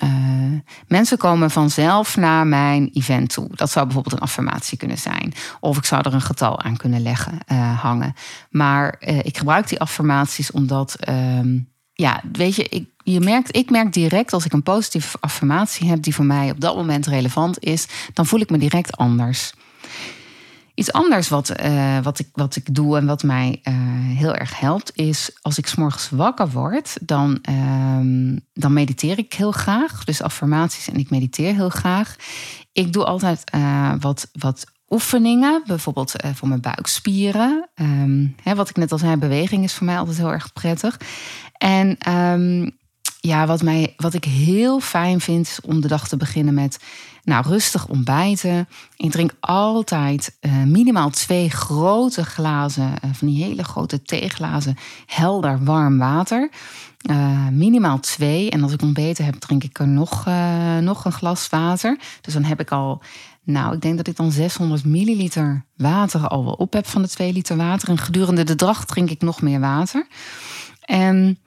uh, 0.08 0.60
mensen 0.86 1.18
komen 1.18 1.50
vanzelf 1.50 2.16
naar 2.16 2.46
mijn 2.46 2.90
event 2.92 3.32
toe. 3.32 3.48
Dat 3.50 3.70
zou 3.70 3.84
bijvoorbeeld 3.84 4.14
een 4.14 4.20
affirmatie 4.20 4.78
kunnen 4.78 4.98
zijn. 4.98 5.32
Of 5.60 5.76
ik 5.76 5.84
zou 5.84 6.02
er 6.04 6.14
een 6.14 6.20
getal 6.20 6.60
aan 6.60 6.76
kunnen 6.76 7.02
leggen, 7.02 7.38
uh, 7.52 7.80
hangen. 7.82 8.14
Maar 8.50 8.96
ik 9.00 9.38
gebruik 9.38 9.68
die 9.68 9.80
affirmaties 9.80 10.50
omdat, 10.50 10.94
ehm, 10.94 11.58
ja, 11.92 12.20
weet 12.32 12.56
je, 12.56 12.68
ik, 12.68 12.88
je 13.02 13.20
merkt, 13.20 13.56
ik 13.56 13.70
merk 13.70 13.92
direct 13.92 14.32
als 14.32 14.44
ik 14.44 14.52
een 14.52 14.62
positieve 14.62 15.16
affirmatie 15.20 15.88
heb 15.88 16.02
die 16.02 16.14
voor 16.14 16.24
mij 16.24 16.50
op 16.50 16.60
dat 16.60 16.76
moment 16.76 17.06
relevant 17.06 17.58
is, 17.64 17.86
dan 18.12 18.26
voel 18.26 18.40
ik 18.40 18.50
me 18.50 18.58
direct 18.58 18.96
anders. 18.96 19.52
Iets 20.74 20.92
anders 20.92 21.28
wat, 21.28 21.60
uh, 21.60 21.98
wat, 22.02 22.18
ik, 22.18 22.28
wat 22.32 22.56
ik 22.56 22.74
doe 22.74 22.96
en 22.96 23.06
wat 23.06 23.22
mij 23.22 23.60
uh, 23.62 23.74
heel 24.18 24.34
erg 24.34 24.60
helpt, 24.60 24.92
is 24.94 25.30
als 25.42 25.58
ik 25.58 25.66
s'morgens 25.66 26.10
wakker 26.10 26.50
word, 26.50 26.96
dan, 27.00 27.38
uh, 27.50 28.36
dan 28.52 28.72
mediteer 28.72 29.18
ik 29.18 29.32
heel 29.32 29.52
graag. 29.52 30.04
Dus 30.04 30.22
affirmaties 30.22 30.88
en 30.88 30.98
ik 30.98 31.10
mediteer 31.10 31.54
heel 31.54 31.68
graag. 31.68 32.16
Ik 32.72 32.92
doe 32.92 33.04
altijd 33.04 33.50
uh, 33.54 33.92
wat, 34.00 34.28
wat 34.32 34.64
oefeningen, 34.88 35.62
bijvoorbeeld 35.66 36.14
voor 36.34 36.48
mijn 36.48 36.60
buikspieren. 36.60 37.68
Um, 37.74 38.34
hè, 38.42 38.54
wat 38.54 38.68
ik 38.68 38.76
net 38.76 38.92
al 38.92 38.98
zei, 38.98 39.16
beweging 39.16 39.64
is 39.64 39.72
voor 39.72 39.86
mij 39.86 39.98
altijd 39.98 40.16
heel 40.16 40.32
erg 40.32 40.52
prettig. 40.52 41.00
En 41.58 42.12
um, 42.12 42.80
ja, 43.24 43.46
wat, 43.46 43.62
mij, 43.62 43.94
wat 43.96 44.14
ik 44.14 44.24
heel 44.24 44.80
fijn 44.80 45.20
vind, 45.20 45.58
om 45.64 45.80
de 45.80 45.88
dag 45.88 46.08
te 46.08 46.16
beginnen 46.16 46.54
met 46.54 46.78
nou, 47.24 47.48
rustig 47.48 47.88
ontbijten. 47.88 48.68
Ik 48.96 49.10
drink 49.10 49.32
altijd 49.40 50.36
uh, 50.40 50.62
minimaal 50.62 51.10
twee 51.10 51.50
grote 51.50 52.24
glazen, 52.24 52.92
uh, 53.04 53.10
van 53.12 53.28
die 53.28 53.44
hele 53.44 53.64
grote 53.64 54.02
theeglazen, 54.02 54.76
helder 55.06 55.64
warm 55.64 55.98
water. 55.98 56.50
Uh, 57.10 57.48
minimaal 57.48 58.00
twee. 58.00 58.50
En 58.50 58.62
als 58.62 58.72
ik 58.72 58.82
ontbeten 58.82 59.24
heb, 59.24 59.34
drink 59.34 59.64
ik 59.64 59.78
er 59.78 59.88
nog, 59.88 60.26
nog 60.80 61.04
een 61.04 61.12
glas 61.12 61.48
water. 61.48 61.98
Dus 62.20 62.34
dan 62.34 62.44
heb 62.44 62.60
ik 62.60 62.70
al, 62.70 63.02
nou, 63.44 63.74
ik 63.74 63.80
denk 63.80 63.96
dat 63.96 64.06
ik 64.06 64.16
dan 64.16 64.32
600 64.32 64.84
milliliter 64.84 65.64
water 65.76 66.28
al 66.28 66.44
wel 66.44 66.54
op 66.54 66.72
heb 66.72 66.86
van 66.86 67.02
de 67.02 67.08
2 67.08 67.32
liter 67.32 67.56
water. 67.56 67.88
En 67.88 67.98
gedurende 67.98 68.44
de 68.44 68.54
dag 68.54 68.84
drink 68.84 69.10
ik 69.10 69.22
nog 69.22 69.42
meer 69.42 69.60
water. 69.60 70.06
En 70.80 71.38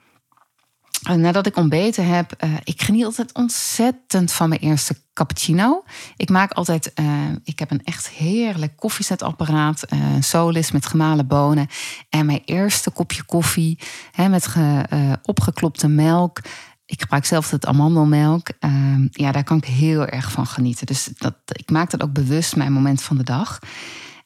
nadat 1.02 1.46
ik 1.46 1.56
ontbeten 1.56 2.06
heb, 2.06 2.44
uh, 2.44 2.54
ik 2.64 2.82
geniet 2.82 3.04
altijd 3.04 3.32
ontzettend 3.32 4.32
van 4.32 4.48
mijn 4.48 4.60
eerste 4.60 4.96
cappuccino. 5.12 5.84
Ik 6.16 6.28
maak 6.28 6.52
altijd, 6.52 6.92
uh, 7.00 7.06
ik 7.44 7.58
heb 7.58 7.70
een 7.70 7.84
echt 7.84 8.08
heerlijk 8.08 8.76
koffiezetapparaat, 8.76 9.84
uh, 9.92 10.00
Solis 10.20 10.70
met 10.70 10.86
gemalen 10.86 11.26
bonen. 11.26 11.66
En 12.08 12.26
mijn 12.26 12.42
eerste 12.44 12.90
kopje 12.90 13.22
koffie 13.22 13.78
hè, 14.12 14.28
met 14.28 14.46
ge, 14.46 15.18
opgeklopte 15.22 15.88
melk. 15.88 16.40
Ik 16.86 17.00
gebruik 17.00 17.24
zelf 17.24 17.50
het 17.50 17.66
amandelmelk. 17.66 18.48
Ehm, 18.58 19.06
ja, 19.10 19.32
daar 19.32 19.44
kan 19.44 19.56
ik 19.56 19.64
heel 19.64 20.06
erg 20.06 20.32
van 20.32 20.46
genieten. 20.46 20.86
Dus 20.86 21.08
dat, 21.18 21.34
ik 21.46 21.70
maak 21.70 21.90
dat 21.90 22.02
ook 22.02 22.12
bewust 22.12 22.56
mijn 22.56 22.72
moment 22.72 23.02
van 23.02 23.16
de 23.16 23.22
dag. 23.22 23.58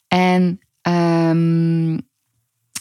En 0.09 0.61
um, 0.83 2.01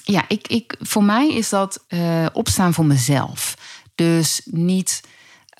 ja, 0.03 0.25
ik, 0.27 0.47
ik, 0.47 0.75
voor 0.79 1.03
mij 1.03 1.33
is 1.33 1.49
dat 1.49 1.85
opstaan 2.33 2.73
voor 2.73 2.85
mezelf. 2.85 3.55
Dus 3.99 4.41
niet 4.45 5.03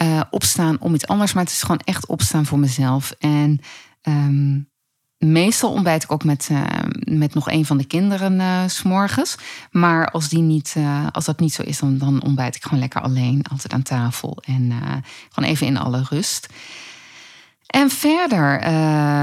uh, 0.02 0.22
opstaan 0.30 0.80
om 0.80 0.94
iets 0.94 1.08
anders, 1.08 1.34
maar 1.34 1.44
het 1.44 1.54
is 1.54 1.62
gewoon 1.62 1.82
echt 1.84 2.06
opstaan 2.06 2.46
voor 2.46 2.60
mezelf. 2.60 3.12
En 3.20 3.60
um, 4.02 4.70
meestal 5.18 5.72
ontbijt 5.72 6.04
ik 6.04 6.12
ook 6.12 6.24
met, 6.24 6.50
uh, 6.52 6.64
met 7.00 7.34
nog 7.34 7.50
een 7.50 7.66
van 7.66 7.78
de 7.78 7.86
kinderen 7.86 8.34
uh, 8.34 8.64
s'morgens. 8.68 9.38
Maar 9.72 10.12
als, 10.12 10.30
die 10.30 10.42
niet, 10.42 10.76
als 11.12 11.26
dat 11.26 11.40
niet 11.40 11.54
zo 11.54 11.62
is, 11.62 11.80
dan, 11.80 11.98
dan 11.98 12.24
ontbijt 12.24 12.56
ik 12.56 12.64
gewoon 12.64 12.80
lekker 12.80 13.02
alleen, 13.02 13.46
altijd 13.52 13.74
aan 13.74 13.82
tafel. 13.82 14.38
En 14.42 14.74
gewoon 15.30 15.50
even 15.50 15.68
in 15.68 15.78
alle 15.78 16.06
rust. 16.10 16.48
En 17.66 17.90
verder, 17.90 18.74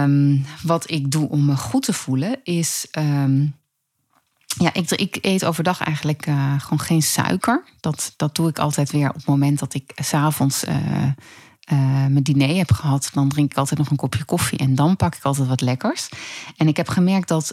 um, 0.02 0.44
wat 0.62 0.90
ik 0.90 1.10
doe 1.10 1.28
om 1.28 1.44
me 1.44 1.56
goed 1.56 1.82
te 1.82 1.92
voelen, 1.92 2.40
is. 2.42 2.86
Um, 2.98 3.54
ja, 4.58 4.74
ik, 4.74 4.90
ik, 4.90 5.18
eet 5.20 5.44
overdag 5.44 5.80
eigenlijk 5.80 6.26
uh, 6.26 6.60
gewoon 6.60 6.80
geen 6.80 7.02
suiker. 7.02 7.64
Dat, 7.80 8.12
dat 8.16 8.34
doe 8.34 8.48
ik 8.48 8.58
altijd 8.58 8.90
weer 8.90 9.08
op 9.08 9.14
het 9.14 9.26
moment 9.26 9.58
dat 9.58 9.74
ik 9.74 9.92
s'avonds 9.94 10.64
uh, 10.64 10.74
mijn 12.08 12.22
diner 12.22 12.56
heb 12.56 12.72
gehad. 12.72 13.10
Dan 13.12 13.28
drink 13.28 13.50
ik 13.50 13.56
altijd 13.56 13.78
nog 13.78 13.90
een 13.90 13.96
kopje 13.96 14.24
koffie 14.24 14.58
en 14.58 14.74
dan 14.74 14.96
pak 14.96 15.14
ik 15.14 15.22
altijd 15.22 15.48
wat 15.48 15.60
lekkers. 15.60 16.08
En 16.56 16.68
ik 16.68 16.76
heb 16.76 16.88
gemerkt 16.88 17.28
dat 17.28 17.52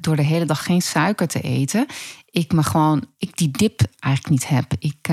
door 0.00 0.16
de 0.16 0.22
hele 0.22 0.44
dag 0.44 0.64
geen 0.64 0.82
suiker 0.82 1.28
te 1.28 1.40
eten, 1.40 1.86
ik 2.30 2.52
me 2.52 2.62
gewoon, 2.62 3.04
ik 3.18 3.36
die 3.36 3.50
dip 3.50 3.80
eigenlijk 3.98 4.34
niet 4.34 4.48
heb. 4.48 4.72
Ik, 4.78 5.08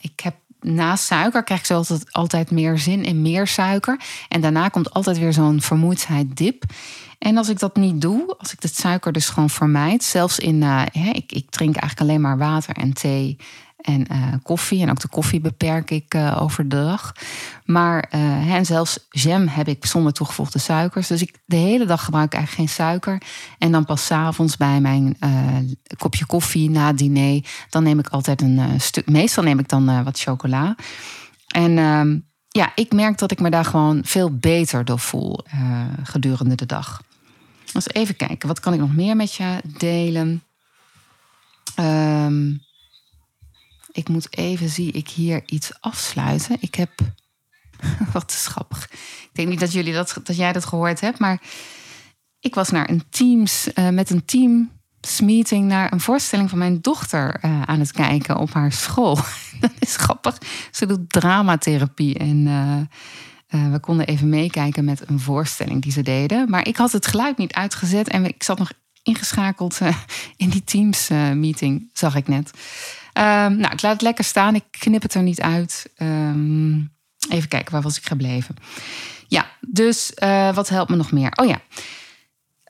ik 0.00 0.20
heb 0.20 0.34
na 0.60 0.96
suiker 0.96 1.42
krijg 1.42 1.60
ik 1.60 1.66
zo 1.66 1.74
altijd, 1.74 2.12
altijd 2.12 2.50
meer 2.50 2.78
zin 2.78 3.04
in 3.04 3.22
meer 3.22 3.46
suiker. 3.46 4.00
En 4.28 4.40
daarna 4.40 4.68
komt 4.68 4.92
altijd 4.92 5.18
weer 5.18 5.32
zo'n 5.32 5.60
vermoeidheid 5.60 6.36
dip. 6.36 6.64
En 7.18 7.36
als 7.36 7.48
ik 7.48 7.58
dat 7.58 7.76
niet 7.76 8.00
doe, 8.00 8.34
als 8.38 8.52
ik 8.52 8.60
de 8.60 8.68
suiker 8.68 9.12
dus 9.12 9.28
gewoon 9.28 9.50
vermijd, 9.50 10.04
zelfs 10.04 10.38
in, 10.38 10.62
uh, 10.62 10.82
ik, 10.92 11.32
ik 11.32 11.50
drink 11.50 11.76
eigenlijk 11.76 12.00
alleen 12.00 12.20
maar 12.20 12.38
water 12.38 12.76
en 12.76 12.92
thee 12.92 13.36
en 13.82 14.06
uh, 14.12 14.34
koffie. 14.42 14.82
En 14.82 14.90
ook 14.90 15.00
de 15.00 15.08
koffie 15.08 15.40
beperk 15.40 15.90
ik 15.90 16.14
uh, 16.14 16.42
over 16.42 16.68
de 16.68 16.76
dag. 16.76 17.12
Maar 17.64 18.10
uh, 18.14 18.54
en 18.54 18.66
zelfs 18.66 19.06
jam 19.10 19.46
heb 19.46 19.68
ik 19.68 19.86
zonder 19.86 20.12
toegevoegde 20.12 20.58
suikers. 20.58 21.06
Dus 21.06 21.22
ik 21.22 21.38
de 21.44 21.56
hele 21.56 21.86
dag 21.86 22.04
gebruik 22.04 22.26
ik 22.26 22.38
eigenlijk 22.38 22.68
geen 22.68 22.84
suiker. 22.86 23.22
En 23.58 23.72
dan 23.72 23.84
pas 23.84 24.06
s 24.06 24.10
avonds 24.10 24.56
bij 24.56 24.80
mijn 24.80 25.16
kopje 25.98 26.26
koffie 26.26 26.70
na 26.70 26.86
het 26.86 26.98
diner. 26.98 27.44
Dan 27.68 27.82
neem 27.82 27.98
ik 27.98 28.08
altijd 28.08 28.42
een 28.42 28.80
stuk. 28.80 29.08
Meestal 29.08 29.44
neem 29.44 29.58
ik 29.58 29.68
dan 29.68 30.04
wat 30.04 30.20
chocola. 30.20 30.76
En 31.48 31.78
ehm, 31.78 32.18
ja, 32.48 32.72
ik 32.74 32.92
merk 32.92 33.18
dat 33.18 33.30
ik 33.30 33.40
me 33.40 33.50
daar 33.50 33.64
gewoon 33.64 34.00
veel 34.04 34.36
beter 34.36 34.84
door 34.84 34.98
voel 34.98 35.44
gedurende 36.02 36.54
de 36.54 36.66
dag. 36.66 37.02
Dus 37.72 37.88
even 37.88 38.16
kijken, 38.16 38.48
wat 38.48 38.60
kan 38.60 38.72
ik 38.72 38.80
nog 38.80 38.94
meer 38.94 39.16
met 39.16 39.34
je 39.34 39.60
delen? 39.78 40.42
Um, 41.80 42.60
ik 43.92 44.08
moet 44.08 44.36
even, 44.36 44.68
zie 44.68 44.92
ik 44.92 45.08
hier 45.08 45.42
iets 45.46 45.72
afsluiten. 45.80 46.56
Ik 46.60 46.74
heb, 46.74 46.90
wat 48.12 48.32
schappig. 48.32 48.88
Ik 48.92 49.30
denk 49.32 49.48
niet 49.48 49.60
dat, 49.60 49.72
jullie 49.72 49.92
dat, 49.92 50.20
dat 50.24 50.36
jij 50.36 50.52
dat 50.52 50.64
gehoord 50.64 51.00
hebt, 51.00 51.18
maar 51.18 51.40
ik 52.40 52.54
was 52.54 52.70
naar 52.70 52.90
een 52.90 53.02
teams, 53.10 53.68
uh, 53.74 53.88
met 53.88 54.10
een 54.10 54.24
team 54.24 54.70
meeting 55.22 55.66
naar 55.66 55.92
een 55.92 56.00
voorstelling 56.00 56.48
van 56.48 56.58
mijn 56.58 56.80
dochter 56.80 57.40
uh, 57.44 57.62
aan 57.62 57.78
het 57.78 57.92
kijken 57.92 58.36
op 58.36 58.52
haar 58.52 58.72
school. 58.72 59.18
dat 59.60 59.72
is 59.78 59.96
grappig. 59.96 60.38
Ze 60.70 60.86
doet 60.86 61.12
dramatherapie 61.12 62.18
en 62.18 62.46
uh, 62.46 63.72
we 63.72 63.78
konden 63.80 64.06
even 64.06 64.28
meekijken 64.28 64.84
met 64.84 65.08
een 65.08 65.20
voorstelling 65.20 65.82
die 65.82 65.92
ze 65.92 66.02
deden. 66.02 66.50
Maar 66.50 66.66
ik 66.66 66.76
had 66.76 66.92
het 66.92 67.06
geluid 67.06 67.36
niet 67.36 67.52
uitgezet 67.52 68.08
en 68.08 68.24
ik 68.24 68.42
zat 68.42 68.58
nog 68.58 68.72
ingeschakeld 69.02 69.78
in 70.36 70.48
die 70.48 70.64
Teams 70.64 71.08
meeting, 71.34 71.90
zag 71.92 72.14
ik 72.14 72.28
net. 72.28 72.50
Um, 73.14 73.56
nou, 73.56 73.72
ik 73.72 73.82
laat 73.82 73.92
het 73.92 74.02
lekker 74.02 74.24
staan. 74.24 74.54
Ik 74.54 74.64
knip 74.70 75.02
het 75.02 75.14
er 75.14 75.22
niet 75.22 75.40
uit. 75.40 75.92
Um, 75.98 76.92
even 77.30 77.48
kijken, 77.48 77.72
waar 77.72 77.82
was 77.82 77.96
ik 77.96 78.06
gebleven? 78.06 78.56
Ja, 79.28 79.46
dus 79.60 80.12
uh, 80.22 80.54
wat 80.54 80.68
helpt 80.68 80.90
me 80.90 80.96
nog 80.96 81.12
meer? 81.12 81.32
Oh 81.34 81.46
ja, 81.46 81.60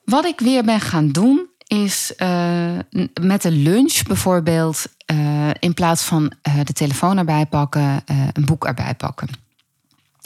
wat 0.04 0.24
ik 0.24 0.40
weer 0.40 0.64
ben 0.64 0.80
gaan 0.80 1.08
doen 1.08 1.48
is 1.66 2.12
uh, 2.16 2.78
met 3.20 3.42
de 3.42 3.50
lunch 3.50 4.02
bijvoorbeeld, 4.02 4.86
uh, 5.12 5.50
in 5.58 5.74
plaats 5.74 6.02
van 6.02 6.32
de 6.64 6.72
telefoon 6.72 7.18
erbij 7.18 7.46
pakken, 7.46 8.02
een 8.32 8.44
boek 8.44 8.64
erbij 8.64 8.94
pakken. 8.94 9.28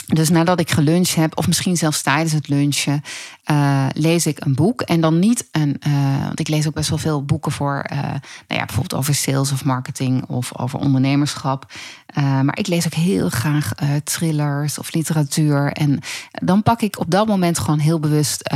Dus 0.07 0.29
nadat 0.29 0.61
ik 0.61 0.71
geluncht 0.71 1.15
heb, 1.15 1.39
of 1.39 1.47
misschien 1.47 1.77
zelfs 1.77 2.03
tijdens 2.03 2.33
het 2.33 2.49
lunchen, 2.49 3.03
uh, 3.51 3.87
lees 3.93 4.27
ik 4.27 4.45
een 4.45 4.55
boek. 4.55 4.81
En 4.81 5.01
dan 5.01 5.19
niet 5.19 5.49
een. 5.51 5.77
Uh, 5.87 6.25
want 6.25 6.41
ik 6.41 6.49
lees 6.49 6.67
ook 6.67 6.75
best 6.75 6.89
wel 6.89 6.99
veel 6.99 7.25
boeken 7.25 7.53
voor. 7.53 7.85
Uh, 7.93 7.99
nou 7.99 8.21
ja, 8.49 8.65
bijvoorbeeld 8.65 8.95
over 8.95 9.15
sales 9.15 9.53
of 9.53 9.65
marketing 9.65 10.25
of 10.27 10.59
over 10.59 10.79
ondernemerschap. 10.79 11.73
maar 12.15 12.59
ik 12.59 12.67
lees 12.67 12.87
ook 12.87 12.95
heel 12.95 13.29
graag 13.29 13.73
thrillers 14.05 14.79
of 14.79 14.95
literatuur. 14.95 15.73
En 15.73 15.99
dan 16.31 16.63
pak 16.63 16.81
ik 16.81 16.99
op 16.99 17.11
dat 17.11 17.27
moment 17.27 17.59
gewoon 17.59 17.79
heel 17.79 18.01
bewust. 18.01 18.51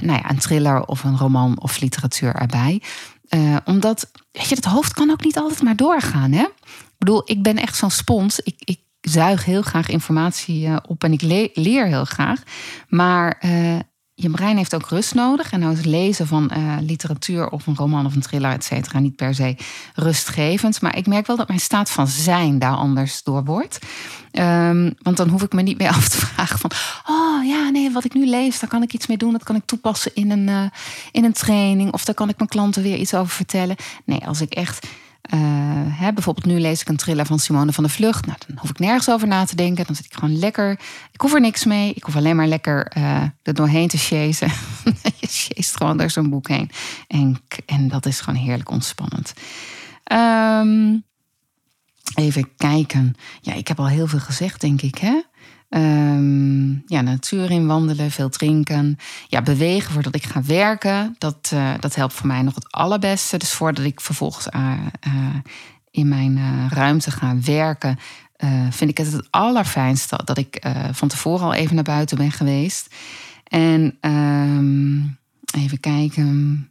nou 0.00 0.12
ja, 0.12 0.30
een 0.30 0.38
thriller 0.38 0.86
of 0.86 1.04
een 1.04 1.18
roman 1.18 1.60
of 1.60 1.80
literatuur 1.80 2.34
erbij. 2.34 2.82
omdat, 3.64 4.10
weet 4.32 4.48
je, 4.48 4.54
het 4.54 4.64
hoofd 4.64 4.92
kan 4.92 5.10
ook 5.10 5.24
niet 5.24 5.38
altijd 5.38 5.62
maar 5.62 5.76
doorgaan. 5.76 6.32
Hè? 6.32 6.42
Ik 6.42 6.98
bedoel, 6.98 7.22
ik 7.24 7.42
ben 7.42 7.56
echt 7.56 7.76
zo'n 7.76 7.90
spons. 7.90 8.40
Ik 8.40 8.78
zuig 9.08 9.44
heel 9.44 9.62
graag 9.62 9.88
informatie 9.88 10.66
eh, 10.66 10.76
op 10.86 11.04
en 11.04 11.12
ik 11.12 11.22
leer 11.54 11.86
heel 11.86 12.04
graag. 12.04 12.42
Maar 12.88 13.42
uh, 13.44 13.78
je 14.14 14.30
brein 14.30 14.56
heeft 14.56 14.74
ook 14.74 14.88
rust 14.88 15.14
nodig. 15.14 15.52
En 15.52 15.60
nou 15.60 15.72
is 15.72 15.84
lezen 15.84 16.26
van 16.26 16.50
uh, 16.56 16.76
literatuur 16.80 17.48
of 17.48 17.66
een 17.66 17.76
roman 17.76 18.06
of 18.06 18.14
een 18.14 18.20
thriller, 18.20 18.52
et 18.52 18.64
cetera, 18.64 18.98
niet 18.98 19.16
per 19.16 19.34
se 19.34 19.56
rustgevend. 19.94 20.80
Maar 20.80 20.96
ik 20.96 21.06
merk 21.06 21.26
wel 21.26 21.36
dat 21.36 21.48
mijn 21.48 21.60
staat 21.60 21.90
van 21.90 22.06
zijn 22.06 22.58
daar 22.58 22.76
anders 22.76 23.22
door 23.22 23.44
wordt. 23.44 23.78
Um, 24.32 24.94
want 25.02 25.16
dan 25.16 25.28
hoef 25.28 25.42
ik 25.42 25.52
me 25.52 25.62
niet 25.62 25.78
meer 25.78 25.88
af 25.96 26.08
te 26.08 26.18
vragen 26.26 26.58
van... 26.58 26.70
oh 27.06 27.46
ja, 27.46 27.68
nee, 27.70 27.90
wat 27.90 28.04
ik 28.04 28.14
nu 28.14 28.26
lees, 28.26 28.60
daar 28.60 28.70
kan 28.70 28.82
ik 28.82 28.92
iets 28.92 29.06
mee 29.06 29.16
doen. 29.16 29.32
Dat 29.32 29.44
kan 29.44 29.56
ik 29.56 29.66
toepassen 29.66 30.14
in 30.14 30.30
een, 30.30 30.70
in 31.12 31.24
een 31.24 31.32
training. 31.32 31.92
Of 31.92 32.04
daar 32.04 32.14
kan 32.14 32.28
ik 32.28 32.36
mijn 32.36 32.50
klanten 32.50 32.82
weer 32.82 32.96
iets 32.96 33.14
over 33.14 33.32
vertellen. 33.32 33.76
Nee, 34.04 34.26
als 34.26 34.40
ik 34.40 34.54
echt 34.54 34.86
uh, 35.34 35.40
hè, 36.00 36.12
bijvoorbeeld 36.12 36.46
nu 36.46 36.60
lees 36.60 36.80
ik 36.80 36.88
een 36.88 36.96
thriller 36.96 37.26
van 37.26 37.38
Simone 37.38 37.72
van 37.72 37.84
der 37.84 37.92
Vlucht. 37.92 38.26
Nou, 38.26 38.38
dan 38.46 38.58
hoef 38.58 38.70
ik 38.70 38.78
nergens 38.78 39.10
over 39.10 39.28
na 39.28 39.44
te 39.44 39.56
denken. 39.56 39.86
Dan 39.86 39.94
zit 39.94 40.04
ik 40.04 40.14
gewoon 40.14 40.38
lekker. 40.38 40.70
Ik 41.12 41.20
hoef 41.20 41.34
er 41.34 41.40
niks 41.40 41.64
mee. 41.64 41.92
Ik 41.92 42.02
hoef 42.02 42.16
alleen 42.16 42.36
maar 42.36 42.46
lekker 42.46 42.92
uh, 42.96 43.22
er 43.42 43.54
doorheen 43.54 43.88
te 43.88 43.98
chasen. 43.98 44.48
je 45.20 45.26
chase 45.26 45.76
gewoon 45.76 45.96
door 45.96 46.10
zo'n 46.10 46.30
boek 46.30 46.48
heen. 46.48 46.70
En, 47.08 47.42
en 47.66 47.88
dat 47.88 48.06
is 48.06 48.20
gewoon 48.20 48.40
heerlijk 48.40 48.70
ontspannend. 48.70 49.32
Um, 50.12 51.04
even 52.14 52.56
kijken. 52.56 53.14
Ja, 53.40 53.52
ik 53.52 53.68
heb 53.68 53.78
al 53.78 53.88
heel 53.88 54.06
veel 54.06 54.18
gezegd, 54.18 54.60
denk 54.60 54.82
ik. 54.82 54.98
Hè? 54.98 55.22
Um, 55.68 56.82
ja, 56.86 57.00
natuur 57.00 57.50
in 57.50 57.66
wandelen, 57.66 58.10
veel 58.10 58.28
drinken. 58.28 58.98
Ja, 59.28 59.42
bewegen 59.42 59.92
voordat 59.92 60.14
ik 60.14 60.24
ga 60.24 60.42
werken. 60.42 61.14
Dat, 61.18 61.50
uh, 61.54 61.74
dat 61.80 61.94
helpt 61.94 62.12
voor 62.12 62.26
mij 62.26 62.42
nog 62.42 62.54
het 62.54 62.72
allerbeste. 62.72 63.36
Dus 63.36 63.52
voordat 63.52 63.84
ik 63.84 64.00
vervolgens 64.00 64.48
uh, 64.56 64.72
uh, 65.06 65.34
in 65.90 66.08
mijn 66.08 66.38
ruimte 66.68 67.10
ga 67.10 67.40
werken, 67.40 67.98
vind 68.70 68.90
ik 68.90 68.98
het 68.98 69.12
het 69.12 69.26
allerfijnste 69.30 70.20
dat 70.24 70.38
ik 70.38 70.66
van 70.92 71.08
tevoren 71.08 71.46
al 71.46 71.54
even 71.54 71.74
naar 71.74 71.84
buiten 71.84 72.16
ben 72.16 72.32
geweest. 72.32 72.94
En 73.44 73.98
um, 74.00 75.18
even 75.56 75.80
kijken. 75.80 76.70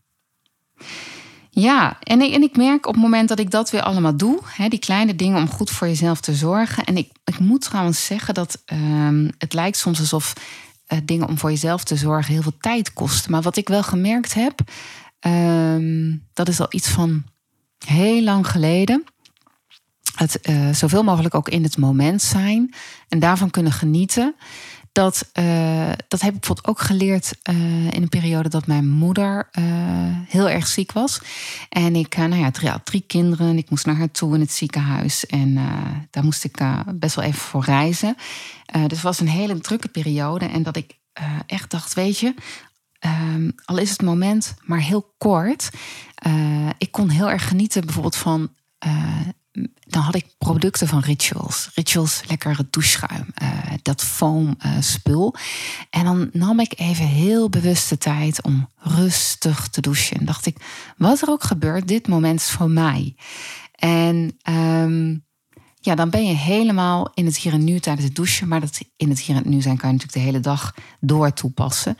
Ja, 1.57 1.97
en 2.03 2.21
ik, 2.21 2.33
en 2.33 2.41
ik 2.41 2.57
merk 2.57 2.87
op 2.87 2.93
het 2.93 3.03
moment 3.03 3.29
dat 3.29 3.39
ik 3.39 3.51
dat 3.51 3.69
weer 3.71 3.81
allemaal 3.81 4.17
doe, 4.17 4.39
hè, 4.45 4.67
die 4.67 4.79
kleine 4.79 5.15
dingen 5.15 5.37
om 5.37 5.49
goed 5.49 5.69
voor 5.69 5.87
jezelf 5.87 6.19
te 6.19 6.33
zorgen. 6.33 6.83
En 6.83 6.97
ik, 6.97 7.11
ik 7.23 7.39
moet 7.39 7.61
trouwens 7.61 8.05
zeggen 8.05 8.33
dat 8.33 8.63
um, 8.73 9.31
het 9.37 9.53
lijkt 9.53 9.77
soms 9.77 9.99
alsof 9.99 10.33
uh, 10.87 10.99
dingen 11.03 11.27
om 11.27 11.37
voor 11.37 11.49
jezelf 11.49 11.83
te 11.83 11.95
zorgen 11.95 12.33
heel 12.33 12.41
veel 12.41 12.57
tijd 12.59 12.93
kosten. 12.93 13.31
Maar 13.31 13.41
wat 13.41 13.57
ik 13.57 13.67
wel 13.67 13.83
gemerkt 13.83 14.33
heb, 14.33 14.59
um, 15.19 16.27
dat 16.33 16.47
is 16.47 16.59
al 16.59 16.67
iets 16.69 16.87
van 16.87 17.23
heel 17.85 18.21
lang 18.21 18.47
geleden. 18.47 19.03
Het 20.15 20.39
uh, 20.49 20.73
zoveel 20.73 21.03
mogelijk 21.03 21.35
ook 21.35 21.49
in 21.49 21.63
het 21.63 21.77
moment 21.77 22.21
zijn 22.21 22.73
en 23.09 23.19
daarvan 23.19 23.49
kunnen 23.49 23.71
genieten 23.71 24.35
dat, 24.95 25.29
uh, 25.33 25.91
dat 26.07 26.21
heb 26.21 26.33
ik 26.33 26.39
bijvoorbeeld 26.39 26.67
ook 26.67 26.79
geleerd 26.79 27.33
uh, 27.49 27.55
in 27.85 28.01
een 28.01 28.09
periode 28.09 28.49
dat 28.49 28.67
mijn 28.67 28.89
moeder 28.89 29.49
uh, 29.59 29.63
heel 30.27 30.49
erg 30.49 30.67
ziek 30.67 30.91
was. 30.91 31.21
En 31.69 31.95
ik, 31.95 32.17
nou 32.17 32.35
ja, 32.35 32.51
drie, 32.51 32.71
drie 32.83 33.03
kinderen. 33.07 33.57
Ik 33.57 33.69
moest 33.69 33.85
naar 33.85 33.95
haar 33.95 34.11
toe 34.11 34.33
in 34.33 34.39
het 34.39 34.51
ziekenhuis. 34.51 35.25
En 35.25 35.53
daar 36.09 36.23
moest 36.23 36.43
ik 36.43 36.59
best 36.95 37.15
wel 37.15 37.25
even 37.25 37.39
voor 37.39 37.63
reizen. 37.63 38.15
dus 38.71 38.81
het 38.81 39.01
was 39.01 39.19
een 39.19 39.27
hele 39.27 39.59
drukke 39.59 39.87
periode. 39.87 40.45
En 40.45 40.63
dat 40.63 40.75
ik 40.75 40.97
echt 41.45 41.71
dacht, 41.71 41.93
weet 41.93 42.19
je, 42.19 42.33
um, 42.99 43.55
al 43.65 43.77
is 43.77 43.89
het 43.89 44.01
moment 44.01 44.55
maar 44.61 44.81
heel 44.81 45.13
kort. 45.17 45.69
ik 46.77 46.91
kon 46.91 47.09
heel 47.09 47.29
erg 47.29 47.47
genieten 47.47 47.81
bijvoorbeeld 47.85 48.15
van 48.15 48.49
dan 49.87 50.01
had 50.01 50.15
ik 50.15 50.25
producten 50.37 50.87
van 50.87 50.99
Rituals. 50.99 51.69
Rituals, 51.73 52.21
lekkere 52.27 52.67
doucheschuim. 52.69 53.25
Uh, 53.43 53.49
dat 53.81 54.03
foam 54.03 54.55
uh, 54.65 54.71
spul. 54.79 55.35
En 55.89 56.03
dan 56.03 56.29
nam 56.33 56.59
ik 56.59 56.79
even 56.79 57.05
heel 57.05 57.49
bewust 57.49 57.89
de 57.89 57.97
tijd 57.97 58.41
om 58.41 58.69
rustig 58.77 59.67
te 59.67 59.81
douchen. 59.81 60.17
En 60.17 60.25
dacht 60.25 60.45
ik, 60.45 60.57
wat 60.97 61.21
er 61.21 61.29
ook 61.29 61.43
gebeurt, 61.43 61.87
dit 61.87 62.07
moment 62.07 62.39
is 62.39 62.49
voor 62.49 62.69
mij. 62.69 63.15
En 63.71 64.37
um, 64.49 65.25
ja, 65.79 65.95
dan 65.95 66.09
ben 66.09 66.25
je 66.25 66.33
helemaal 66.33 67.11
in 67.13 67.25
het 67.25 67.37
hier 67.37 67.53
en 67.53 67.63
nu 67.63 67.79
tijdens 67.79 68.05
het 68.05 68.15
douchen. 68.15 68.47
Maar 68.47 68.59
dat 68.59 68.81
in 68.95 69.09
het 69.09 69.19
hier 69.19 69.35
en 69.35 69.49
nu 69.49 69.61
zijn 69.61 69.77
kan 69.77 69.89
je 69.89 69.95
natuurlijk 69.95 70.23
de 70.23 70.31
hele 70.31 70.39
dag 70.39 70.75
door 70.99 71.33
toepassen. 71.33 71.95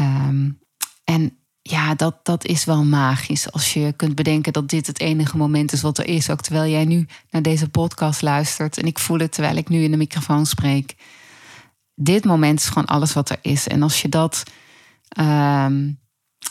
Um, 0.00 0.58
en 1.04 1.37
ja, 1.70 1.94
dat, 1.94 2.16
dat 2.22 2.44
is 2.44 2.64
wel 2.64 2.84
magisch. 2.84 3.52
Als 3.52 3.72
je 3.72 3.92
kunt 3.92 4.14
bedenken 4.14 4.52
dat 4.52 4.68
dit 4.68 4.86
het 4.86 5.00
enige 5.00 5.36
moment 5.36 5.72
is 5.72 5.82
wat 5.82 5.98
er 5.98 6.06
is. 6.06 6.30
Ook 6.30 6.40
terwijl 6.40 6.70
jij 6.70 6.84
nu 6.84 7.06
naar 7.30 7.42
deze 7.42 7.68
podcast 7.68 8.22
luistert. 8.22 8.78
En 8.78 8.86
ik 8.86 8.98
voel 8.98 9.18
het 9.18 9.32
terwijl 9.32 9.56
ik 9.56 9.68
nu 9.68 9.82
in 9.82 9.90
de 9.90 9.96
microfoon 9.96 10.46
spreek. 10.46 10.96
Dit 11.94 12.24
moment 12.24 12.60
is 12.60 12.68
gewoon 12.68 12.86
alles 12.86 13.12
wat 13.12 13.30
er 13.30 13.38
is. 13.42 13.68
En 13.68 13.82
als 13.82 14.02
je 14.02 14.08
dat, 14.08 14.42
um, 15.20 15.98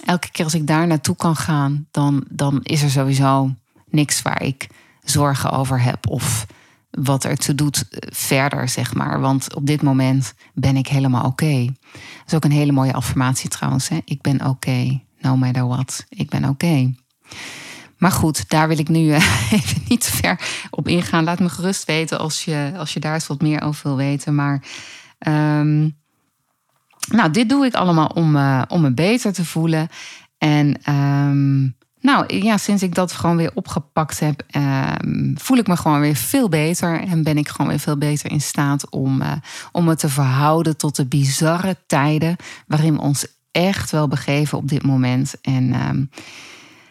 elke 0.05 0.31
keer 0.31 0.45
als 0.45 0.53
ik 0.53 0.67
daar 0.67 0.87
naartoe 0.87 1.15
kan 1.15 1.35
gaan, 1.35 1.87
dan, 1.91 2.25
dan 2.29 2.59
is 2.63 2.81
er 2.81 2.89
sowieso 2.89 3.53
niks 3.89 4.21
waar 4.21 4.41
ik 4.41 4.67
zorgen 5.03 5.51
over 5.51 5.81
heb. 5.81 6.07
Of 6.07 6.45
wat 6.89 7.23
er 7.23 7.37
te 7.37 7.55
doet 7.55 7.89
eh, 7.89 8.09
verder, 8.13 8.69
zeg 8.69 8.93
maar. 8.93 9.19
Want 9.19 9.55
op 9.55 9.65
dit 9.65 9.81
moment 9.81 10.33
ben 10.53 10.75
ik 10.75 10.87
helemaal 10.87 11.25
oké. 11.25 11.65
Dat 11.65 12.25
is 12.25 12.33
ook 12.33 12.43
een 12.43 12.51
hele 12.51 12.71
mooie 12.71 12.93
affirmatie 12.93 13.49
trouwens. 13.49 13.89
Hè? 13.89 13.99
Ik 14.05 14.21
ben 14.21 14.45
oké, 14.45 15.05
no 15.19 15.35
matter 15.35 15.67
what. 15.67 16.05
Ik 16.09 16.29
ben 16.29 16.45
oké. 16.45 16.93
Maar 17.97 18.11
goed, 18.11 18.49
daar 18.49 18.67
wil 18.67 18.79
ik 18.79 18.89
nu 18.89 19.11
eh, 19.11 19.51
even 19.51 19.81
niet 19.87 20.05
ver 20.05 20.39
op 20.69 20.87
ingaan. 20.87 21.23
Laat 21.23 21.39
me 21.39 21.49
gerust 21.49 21.85
weten 21.85 22.19
als 22.19 22.45
je, 22.45 22.73
als 22.77 22.93
je 22.93 22.99
daar 22.99 23.13
eens 23.13 23.27
wat 23.27 23.41
meer 23.41 23.61
over 23.61 23.87
wil 23.87 23.97
weten. 23.97 24.35
Maar 24.35 24.63
um, 25.27 25.97
nou, 27.07 27.31
dit 27.31 27.49
doe 27.49 27.65
ik 27.65 27.73
allemaal 27.73 28.07
om, 28.07 28.35
uh, 28.35 28.61
om 28.67 28.81
me 28.81 28.93
beter 28.93 29.33
te 29.33 29.45
voelen. 29.45 29.87
En 30.37 30.93
um, 30.93 31.75
nou 31.99 32.35
ja, 32.35 32.57
sinds 32.57 32.83
ik 32.83 32.95
dat 32.95 33.11
gewoon 33.11 33.37
weer 33.37 33.51
opgepakt 33.53 34.19
heb, 34.19 34.43
um, 34.55 35.35
voel 35.37 35.57
ik 35.57 35.67
me 35.67 35.77
gewoon 35.77 35.99
weer 35.99 36.15
veel 36.15 36.49
beter. 36.49 37.01
En 37.01 37.23
ben 37.23 37.37
ik 37.37 37.47
gewoon 37.47 37.67
weer 37.67 37.79
veel 37.79 37.97
beter 37.97 38.31
in 38.31 38.41
staat 38.41 38.89
om, 38.89 39.21
uh, 39.21 39.31
om 39.71 39.85
me 39.85 39.95
te 39.95 40.09
verhouden 40.09 40.77
tot 40.77 40.95
de 40.95 41.05
bizarre 41.05 41.77
tijden 41.87 42.35
waarin 42.67 42.99
ons 42.99 43.27
echt 43.57 43.91
wel 43.91 44.07
begeven 44.07 44.57
op 44.57 44.67
dit 44.67 44.83
moment. 44.83 45.41
En 45.41 45.87
um, 45.87 46.09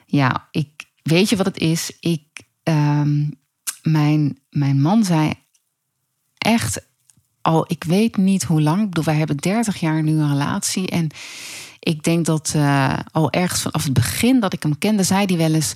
ja, 0.06 0.48
ik 0.50 0.84
weet 1.02 1.28
je 1.28 1.36
wat 1.36 1.46
het 1.46 1.58
is? 1.58 1.96
Ik, 2.00 2.22
mijn, 3.82 4.38
mijn 4.50 4.80
man 4.80 5.04
zei 5.04 5.32
echt 6.38 6.86
al, 7.46 7.64
ik 7.68 7.84
weet 7.84 8.16
niet 8.16 8.44
hoe 8.44 8.62
lang. 8.62 8.80
Ik 8.80 8.88
bedoel, 8.88 9.04
wij 9.04 9.16
hebben 9.16 9.36
30 9.36 9.80
jaar 9.80 10.02
nu 10.02 10.12
een 10.12 10.28
relatie. 10.28 10.88
En 10.88 11.08
ik 11.80 12.02
denk 12.02 12.26
dat 12.26 12.52
uh, 12.56 12.98
al 13.12 13.30
ergens 13.30 13.62
vanaf 13.62 13.84
het 13.84 13.92
begin 13.92 14.40
dat 14.40 14.52
ik 14.52 14.62
hem 14.62 14.78
kende, 14.78 15.02
zei 15.02 15.24
hij 15.24 15.36
wel 15.36 15.54
eens. 15.54 15.74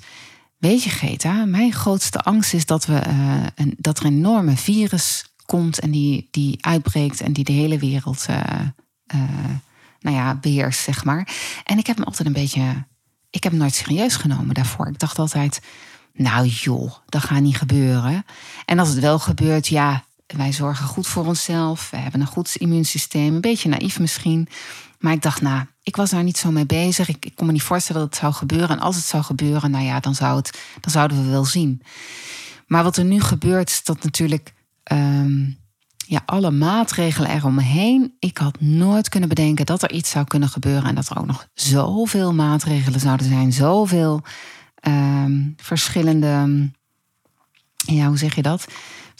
Weet 0.56 0.82
je, 0.82 0.90
Greta, 0.90 1.44
mijn 1.44 1.72
grootste 1.72 2.20
angst 2.20 2.54
is 2.54 2.66
dat, 2.66 2.86
we, 2.86 3.02
uh, 3.06 3.46
een, 3.54 3.74
dat 3.78 3.98
er 3.98 4.04
een 4.04 4.12
enorme 4.12 4.56
virus 4.56 5.24
komt 5.46 5.78
en 5.78 5.90
die, 5.90 6.28
die 6.30 6.56
uitbreekt 6.60 7.20
en 7.20 7.32
die 7.32 7.44
de 7.44 7.52
hele 7.52 7.78
wereld 7.78 8.26
uh, 8.30 8.50
nou 10.00 10.16
ja, 10.16 10.34
beheerst, 10.34 10.80
zeg 10.80 11.04
maar. 11.04 11.28
En 11.64 11.78
ik 11.78 11.86
heb 11.86 11.96
hem 11.96 12.04
altijd 12.04 12.26
een 12.26 12.34
beetje. 12.34 12.84
Ik 13.30 13.42
heb 13.42 13.52
hem 13.52 13.60
nooit 13.60 13.74
serieus 13.74 14.16
genomen 14.16 14.54
daarvoor. 14.54 14.88
Ik 14.88 14.98
dacht 14.98 15.18
altijd. 15.18 15.60
Nou 16.12 16.46
joh, 16.46 16.92
dat 17.06 17.22
gaat 17.22 17.40
niet 17.40 17.56
gebeuren. 17.56 18.24
En 18.64 18.78
als 18.78 18.88
het 18.88 18.98
wel 18.98 19.18
gebeurt, 19.18 19.68
ja, 19.68 20.04
wij 20.26 20.52
zorgen 20.52 20.86
goed 20.86 21.06
voor 21.06 21.26
onszelf. 21.26 21.90
We 21.90 21.96
hebben 21.96 22.20
een 22.20 22.26
goed 22.26 22.56
immuunsysteem. 22.56 23.34
Een 23.34 23.40
beetje 23.40 23.68
naïef 23.68 23.98
misschien. 23.98 24.48
Maar 24.98 25.12
ik 25.12 25.22
dacht, 25.22 25.40
nou, 25.40 25.64
ik 25.82 25.96
was 25.96 26.10
daar 26.10 26.22
niet 26.22 26.38
zo 26.38 26.50
mee 26.50 26.66
bezig. 26.66 27.08
Ik, 27.08 27.24
ik 27.24 27.34
kon 27.34 27.46
me 27.46 27.52
niet 27.52 27.62
voorstellen 27.62 28.00
dat 28.00 28.10
het 28.10 28.20
zou 28.20 28.32
gebeuren. 28.32 28.68
En 28.68 28.78
als 28.78 28.96
het 28.96 29.04
zou 29.04 29.22
gebeuren, 29.22 29.70
nou 29.70 29.84
ja, 29.84 30.00
dan, 30.00 30.14
zou 30.14 30.36
het, 30.36 30.58
dan 30.80 30.92
zouden 30.92 31.24
we 31.24 31.30
wel 31.30 31.44
zien. 31.44 31.82
Maar 32.66 32.82
wat 32.82 32.96
er 32.96 33.04
nu 33.04 33.20
gebeurt, 33.20 33.70
is 33.70 33.84
dat 33.84 34.02
natuurlijk 34.02 34.54
um, 34.92 35.59
ja, 36.10 36.22
alle 36.26 36.50
maatregelen 36.50 37.30
eromheen. 37.30 38.14
Ik 38.18 38.38
had 38.38 38.60
nooit 38.60 39.08
kunnen 39.08 39.28
bedenken 39.28 39.66
dat 39.66 39.82
er 39.82 39.92
iets 39.92 40.10
zou 40.10 40.24
kunnen 40.24 40.48
gebeuren. 40.48 40.88
En 40.88 40.94
dat 40.94 41.08
er 41.08 41.18
ook 41.18 41.26
nog 41.26 41.48
zoveel 41.54 42.34
maatregelen 42.34 43.00
zouden 43.00 43.26
zijn. 43.26 43.52
Zoveel 43.52 44.22
um, 44.86 45.54
verschillende. 45.56 46.70
Ja, 47.76 48.06
hoe 48.06 48.18
zeg 48.18 48.34
je 48.34 48.42
dat? 48.42 48.66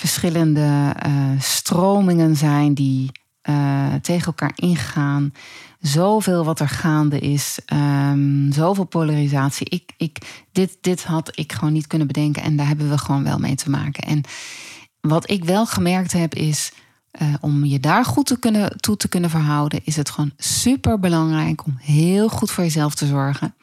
verschillende 0.01 0.97
uh, 1.07 1.41
stromingen 1.41 2.37
zijn 2.37 2.75
die 2.75 3.11
uh, 3.49 3.95
tegen 3.95 4.27
elkaar 4.27 4.53
ingaan. 4.55 5.33
Zoveel 5.81 6.45
wat 6.45 6.61
er 6.61 6.69
gaande 6.69 7.19
is. 7.19 7.59
Um, 7.73 8.53
zoveel 8.53 8.85
polarisatie. 8.85 9.67
Ik, 9.69 9.93
ik, 9.97 10.45
dit, 10.53 10.79
dit 10.81 11.05
had 11.05 11.39
ik 11.39 11.53
gewoon 11.53 11.73
niet 11.73 11.87
kunnen 11.87 12.07
bedenken. 12.07 12.43
En 12.43 12.57
daar 12.57 12.67
hebben 12.67 12.91
we 12.91 12.99
gewoon 12.99 13.25
wel 13.25 13.39
mee 13.39 13.55
te 13.55 13.71
maken. 13.71 14.03
En 14.03 14.21
wat 15.01 15.31
ik 15.31 15.45
wel 15.45 15.67
gemerkt 15.67 16.13
heb 16.13 16.35
is. 16.35 16.73
Uh, 17.23 17.35
om 17.41 17.65
je 17.65 17.81
daar 17.81 18.05
goed 18.05 18.27
te 18.27 18.39
kunnen, 18.39 18.77
toe 18.77 18.97
te 18.97 19.09
kunnen 19.09 19.31
verhouden, 19.31 19.81
is 19.85 19.97
het 19.97 20.11
gewoon 20.11 20.33
super 20.37 20.99
belangrijk 20.99 21.65
om 21.65 21.77
heel 21.81 22.29
goed 22.29 22.51
voor 22.51 22.65
jezelf 22.65 22.95
te 22.95 23.07
zorgen. 23.07 23.55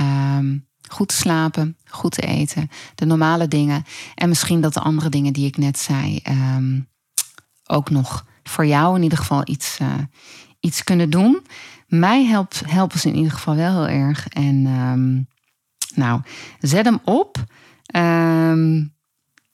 Um, 0.00 0.66
Goed 0.88 1.08
te 1.08 1.14
slapen, 1.14 1.76
goed 1.86 2.12
te 2.12 2.22
eten, 2.22 2.70
de 2.94 3.04
normale 3.04 3.48
dingen. 3.48 3.84
En 4.14 4.28
misschien 4.28 4.60
dat 4.60 4.74
de 4.74 4.80
andere 4.80 5.08
dingen 5.08 5.32
die 5.32 5.46
ik 5.46 5.56
net 5.56 5.78
zei 5.78 6.20
um, 6.28 6.88
ook 7.66 7.90
nog 7.90 8.26
voor 8.42 8.66
jou 8.66 8.96
in 8.96 9.02
ieder 9.02 9.18
geval 9.18 9.42
iets, 9.44 9.78
uh, 9.82 9.94
iets 10.60 10.84
kunnen 10.84 11.10
doen. 11.10 11.46
Mij 11.86 12.24
helpt, 12.24 12.62
helpen 12.66 12.98
ze 12.98 13.08
in 13.08 13.16
ieder 13.16 13.32
geval 13.32 13.54
wel 13.54 13.84
heel 13.84 13.96
erg. 13.96 14.28
En 14.28 14.66
um, 14.66 15.28
nou, 15.94 16.20
zet 16.60 16.84
hem 16.84 17.00
op. 17.04 17.44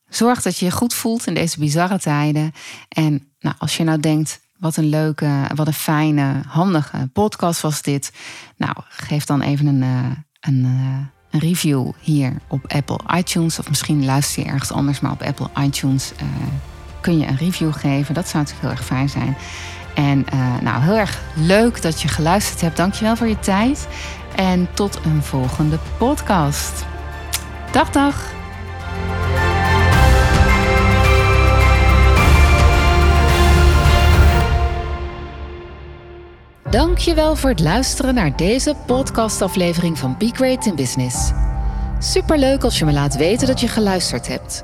Zorg 0.09 0.42
dat 0.42 0.59
je 0.59 0.64
je 0.64 0.70
goed 0.70 0.94
voelt 0.94 1.26
in 1.26 1.35
deze 1.35 1.59
bizarre 1.59 1.98
tijden. 1.98 2.53
En 2.88 3.29
nou, 3.40 3.55
als 3.59 3.76
je 3.76 3.85
nou 3.85 4.00
denkt, 4.00 4.40
wat 4.59 4.76
een 4.76 4.88
leuke, 4.88 5.31
wat 5.55 5.66
een 5.66 5.72
fijne, 5.72 6.42
handige 6.46 7.09
podcast 7.12 7.61
was 7.61 7.83
dit. 7.83 8.12
Nou, 8.57 8.72
geef 8.88 9.24
dan 9.24 9.40
even 9.40 9.66
een, 9.66 9.83
uh, 9.83 10.11
een 10.40 10.64
uh, 10.64 10.98
een 11.31 11.40
review 11.40 11.90
hier 12.00 12.33
op 12.48 12.72
Apple 12.72 12.98
iTunes. 13.16 13.59
Of 13.59 13.68
misschien 13.68 14.05
luister 14.05 14.42
je 14.42 14.48
ergens 14.48 14.72
anders, 14.72 15.00
maar 15.00 15.12
op 15.12 15.22
Apple 15.22 15.48
iTunes 15.62 16.12
uh, 16.12 16.29
kun 17.00 17.18
je 17.18 17.26
een 17.26 17.37
review 17.37 17.72
geven. 17.72 18.14
Dat 18.14 18.29
zou 18.29 18.44
natuurlijk 18.44 18.61
heel 18.61 18.79
erg 18.79 18.87
fijn 18.87 19.09
zijn. 19.09 19.37
En 19.94 20.24
nou, 20.62 20.83
heel 20.83 20.96
erg 20.96 21.20
leuk 21.35 21.83
dat 21.83 22.00
je 22.03 22.09
geluisterd 22.09 22.61
hebt. 22.61 22.76
Dankjewel 22.76 23.16
voor 23.16 23.29
je 23.29 23.38
tijd. 23.38 23.88
En 24.37 24.68
tot 24.74 24.98
een 25.05 25.22
volgende 25.22 25.79
podcast. 25.98 26.85
Dag, 27.72 27.90
dag. 27.90 28.39
Dankjewel 36.70 37.37
voor 37.37 37.50
het 37.50 37.61
luisteren 37.61 38.14
naar 38.14 38.37
deze 38.37 38.74
podcastaflevering 38.87 39.98
van 39.98 40.16
Be 40.18 40.30
Great 40.33 40.66
in 40.66 40.74
Business. 40.74 41.30
Superleuk 41.98 42.64
als 42.64 42.78
je 42.78 42.85
me 42.85 42.92
laat 42.92 43.16
weten 43.16 43.46
dat 43.46 43.61
je 43.61 43.68
geluisterd 43.68 44.28
hebt. 44.28 44.62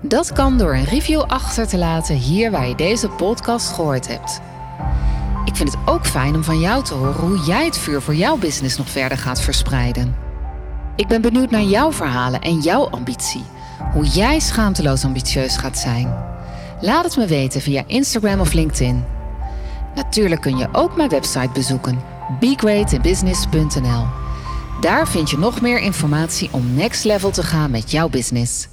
Dat 0.00 0.32
kan 0.32 0.58
door 0.58 0.74
een 0.74 0.84
review 0.84 1.20
achter 1.20 1.68
te 1.68 1.78
laten 1.78 2.14
hier 2.14 2.50
waar 2.50 2.68
je 2.68 2.74
deze 2.74 3.08
podcast 3.08 3.72
gehoord 3.72 4.08
hebt. 4.08 4.40
Ik 5.44 5.56
vind 5.56 5.72
het 5.72 5.78
ook 5.86 6.06
fijn 6.06 6.34
om 6.34 6.44
van 6.44 6.60
jou 6.60 6.84
te 6.84 6.94
horen 6.94 7.20
hoe 7.20 7.38
jij 7.46 7.64
het 7.64 7.78
vuur 7.78 8.02
voor 8.02 8.14
jouw 8.14 8.36
business 8.36 8.76
nog 8.76 8.88
verder 8.88 9.18
gaat 9.18 9.40
verspreiden. 9.40 10.16
Ik 10.96 11.08
ben 11.08 11.22
benieuwd 11.22 11.50
naar 11.50 11.62
jouw 11.62 11.92
verhalen 11.92 12.40
en 12.40 12.60
jouw 12.60 12.88
ambitie. 12.90 13.44
Hoe 13.92 14.04
jij 14.04 14.40
schaamteloos 14.40 15.04
ambitieus 15.04 15.56
gaat 15.56 15.78
zijn. 15.78 16.14
Laat 16.80 17.04
het 17.04 17.16
me 17.16 17.26
weten 17.26 17.60
via 17.60 17.82
Instagram 17.86 18.40
of 18.40 18.52
LinkedIn. 18.52 19.17
Natuurlijk 19.98 20.40
kun 20.40 20.56
je 20.56 20.68
ook 20.72 20.96
mijn 20.96 21.08
website 21.08 21.50
bezoeken: 21.52 22.02
begreatinbusiness.nl. 22.40 24.06
Daar 24.80 25.08
vind 25.08 25.30
je 25.30 25.38
nog 25.38 25.60
meer 25.60 25.78
informatie 25.78 26.48
om 26.52 26.74
next 26.74 27.04
level 27.04 27.30
te 27.30 27.42
gaan 27.42 27.70
met 27.70 27.90
jouw 27.90 28.08
business. 28.08 28.68